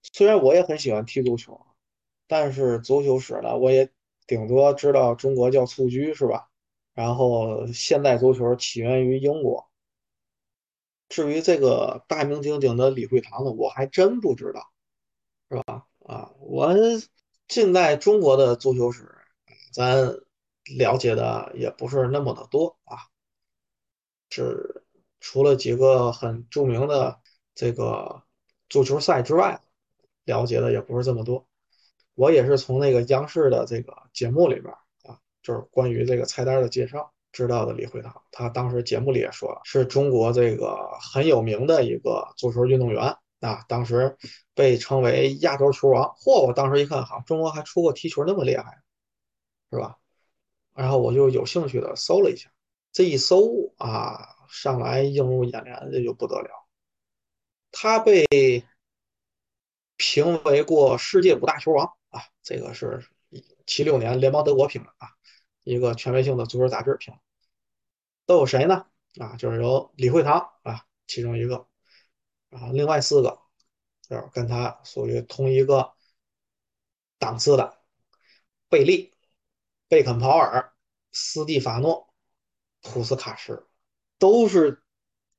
[0.03, 1.59] 虽然我也很喜欢踢足球，
[2.27, 3.91] 但是足球史呢，我也
[4.31, 6.49] 顶多知道中国叫蹴鞠，是吧？
[6.95, 9.69] 然后现代足球起源于英国。
[11.09, 14.71] 至于这个大名鼎鼎的李惠堂呢，我还真不知道，
[15.51, 15.85] 是吧？
[16.07, 16.73] 啊，我
[17.49, 19.11] 近代中国的足球史，
[19.73, 20.17] 咱。
[20.77, 22.97] 了解的也不是那么的多啊，
[24.29, 24.85] 是
[25.19, 27.19] 除了几个很著名的
[27.57, 28.23] 这个
[28.69, 29.61] 足球赛之外，
[30.25, 31.49] 了解的也不是这么多。
[32.21, 34.71] 我也是从那个央视的这个节目里边
[35.05, 38.23] 啊，就是关于这个菜单的介绍知道的李惠堂。
[38.31, 44.19] 他当时节目里也说了，是中国这个很有名的一个足球运动员啊，当时
[44.55, 46.15] 被称为亚洲球王。
[46.19, 46.47] 嚯！
[46.47, 48.83] 我当时一看，好，中国还出过踢球那么厉害，
[49.73, 49.97] 是吧？
[50.75, 52.51] 然后我就有兴趣的搜了一下，
[52.93, 56.51] 这一搜啊，上来映入眼帘的就不得了。
[57.73, 58.27] 他被
[59.97, 63.05] 评为过世界五大球王啊，这个是
[63.67, 65.09] 七六年联邦德国评的啊，
[65.65, 67.15] 一个权威性的足球杂志评。
[68.27, 68.87] 都有谁呢？
[69.19, 71.67] 啊，就是有李惠堂啊，其中一个，
[72.49, 73.41] 然后另外四个
[74.03, 75.93] 就是跟他属于同一个
[77.19, 77.79] 档次的，
[78.69, 79.13] 贝利。
[79.89, 80.73] 贝肯鲍尔、
[81.11, 82.15] 斯蒂法诺、
[82.81, 83.67] 普斯卡什，
[84.21, 84.85] 都是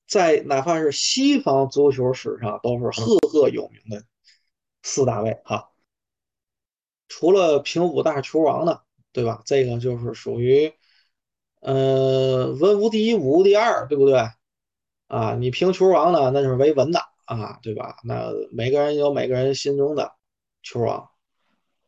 [0.05, 4.05] 在哪怕是西方足球史上都是赫赫有名的
[4.83, 5.70] 四大卫哈。
[7.11, 8.79] 除了评五大球王呢，
[9.11, 9.41] 对吧？
[9.45, 10.71] 这个就是属于，
[11.59, 14.29] 呃，文无第一，武无第二，对不对？
[15.07, 17.97] 啊，你评球王呢，那就是为文的啊，对吧？
[18.05, 20.13] 那每个人有每个人心中的
[20.63, 21.09] 球王。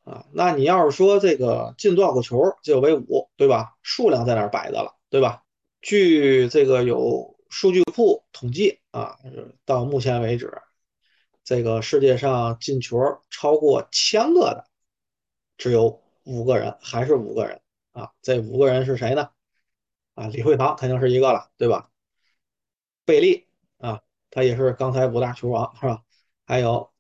[0.04, 3.78] 啊，那你要是说这个进多少个球就为五，对吧？
[3.82, 5.44] 数量在那儿摆着了，对吧？
[5.82, 9.16] 据这个有数据库统计啊，
[9.64, 10.62] 到目前为止，
[11.46, 13.00] 这个世界上进球
[13.30, 14.66] 超过千个的
[15.64, 17.62] 只有五个人，还是五个人
[17.94, 18.12] 啊？
[18.22, 19.30] 这五个人是谁呢？
[20.14, 21.90] 啊，李惠堂肯定是一个了，对吧？
[23.06, 23.48] 贝利
[23.78, 26.04] 啊，他也是刚才五大球王是吧？
[26.46, 26.92] 还有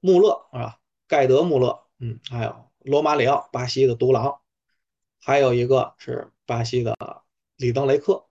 [0.00, 1.84] 穆勒啊，盖德穆勒。
[1.98, 4.40] 嗯，还有罗马里奥，巴西的独狼，
[5.20, 6.96] 还有一个是巴西的
[7.56, 8.24] 里登雷克。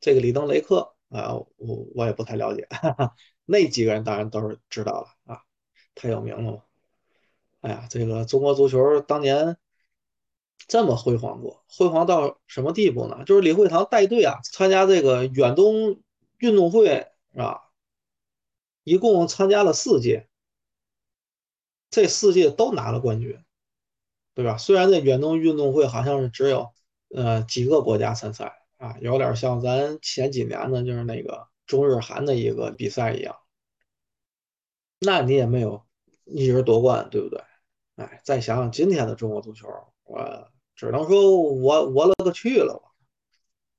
[0.00, 5.44] 这个里登雷克啊，我我也不太了解，哈哈，那几个人当然都是知道了啊，
[5.94, 6.62] 太有名了嘛。
[7.66, 9.56] 哎呀，这个中国足球当年
[10.68, 13.24] 这么辉煌过，辉煌到什么地步呢？
[13.24, 16.00] 就是李惠堂带队啊，参加这个远东
[16.38, 17.72] 运动会是吧？
[18.84, 20.28] 一共参加了四届。
[21.90, 23.36] 这四届都拿了冠军，
[24.34, 24.58] 对吧？
[24.58, 26.72] 虽然这远东运动会好像是只有
[27.12, 33.36] 呃几个国家参赛啊，有点像咱前几年的就是那个中日韩的一个比赛一样，
[35.00, 35.84] 那你也没有
[36.24, 37.42] 一直夺冠，对不对？
[37.96, 39.68] 哎，再想想今天的中国足球，
[40.04, 42.82] 我只能说我我勒个去了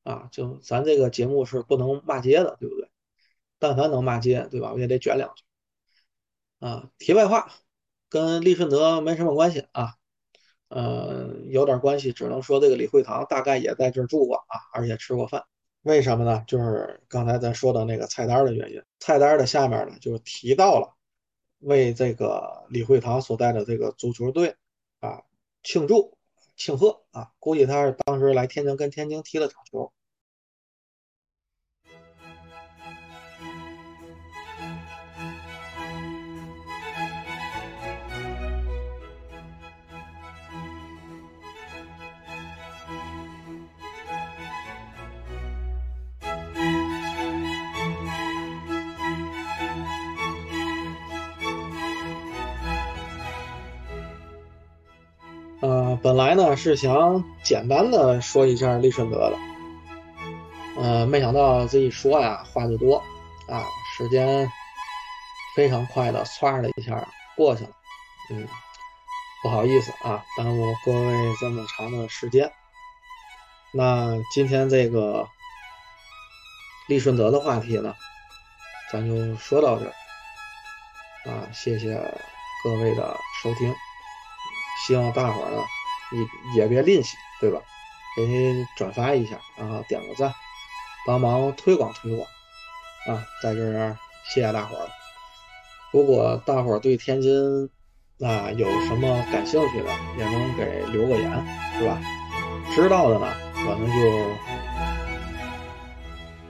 [0.03, 0.29] 啊！
[0.31, 2.89] 就咱这个节目是不能骂街的，对不对？
[3.59, 4.73] 但凡能骂街，对吧？
[4.73, 5.43] 我也得卷两句
[6.59, 6.89] 啊。
[6.97, 7.51] 题外话。
[8.09, 9.95] 跟利顺德没什么关系啊，
[10.69, 15.43] 嗯，有点关系，只能说这个李惠堂大概也在这住过啊，而且吃过饭。
[15.81, 16.41] 为什么呢？
[16.47, 18.81] 就是刚才咱说的那个菜单的原因。
[18.97, 20.95] 菜单的下面呢，就是提到了
[21.59, 24.55] 为这个李惠堂所在的这个足球队
[24.99, 25.23] 啊
[25.63, 26.17] 庆祝
[26.55, 29.91] 庆贺啊，估计他是当时来天津跟天津踢了场球。
[56.17, 59.37] 来呢是想简单的说一下利顺德的，
[60.81, 62.97] 呃，没想到这一说呀，话就多
[63.47, 63.63] 啊，
[63.95, 64.51] 时间
[65.55, 67.69] 非常快的唰的一下过去了，
[68.31, 68.47] 嗯，
[69.43, 72.51] 不好意思啊，耽误各位这么长的时间。
[73.71, 75.27] 那今天这个
[76.87, 77.93] 利顺德的话题呢，
[78.91, 81.95] 咱就说到这儿啊，谢谢
[82.63, 83.75] 各位的收听，
[84.85, 85.61] 希望大伙儿呢。
[86.11, 87.59] 也也别吝惜，对吧？
[88.15, 90.33] 给转发一下，然后点个赞，
[91.05, 92.27] 帮忙推广推广
[93.07, 93.23] 啊！
[93.43, 93.95] 在这儿
[94.25, 94.87] 谢谢大伙儿。
[95.93, 97.69] 如果大伙儿对天津
[98.19, 101.31] 啊有什么感兴趣的，也能给留个言，
[101.77, 102.01] 是吧？
[102.73, 103.27] 知道的呢，
[103.67, 103.95] 我们就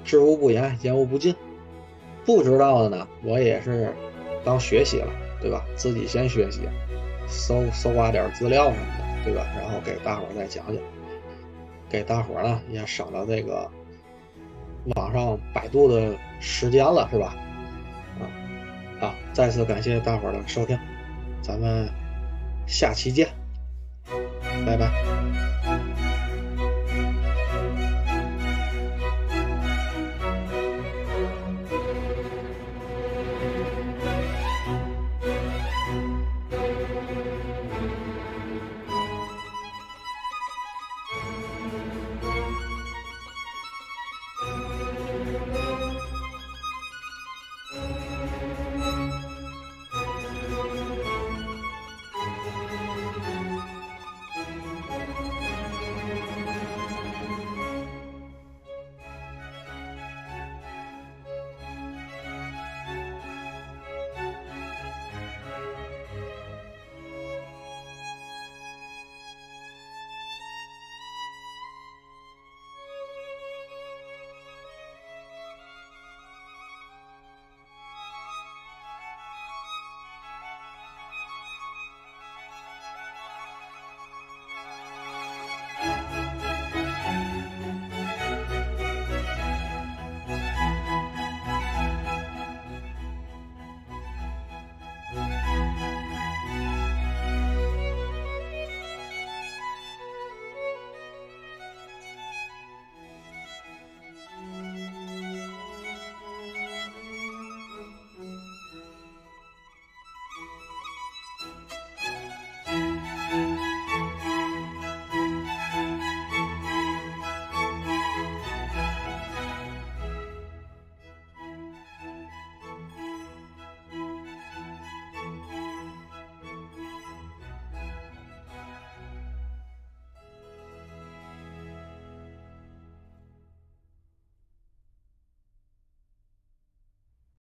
[0.06, 1.34] 知无不言，言无不尽；
[2.26, 3.94] 不知道的呢，我也是
[4.46, 5.66] 当学习了，对吧？
[5.76, 6.62] 自己先学习，
[7.28, 9.07] 搜搜刮点资料什么的。
[9.28, 9.46] 对吧？
[9.60, 10.76] 然后给大伙儿再讲讲，
[11.90, 13.70] 给大伙儿呢也省了这个
[14.96, 17.36] 网上百度的时间了，是吧？
[18.20, 18.24] 啊，
[19.02, 20.80] 好，再次感谢大伙儿的收听，
[21.42, 21.90] 咱们
[22.66, 23.28] 下期见，
[24.66, 25.57] 拜拜。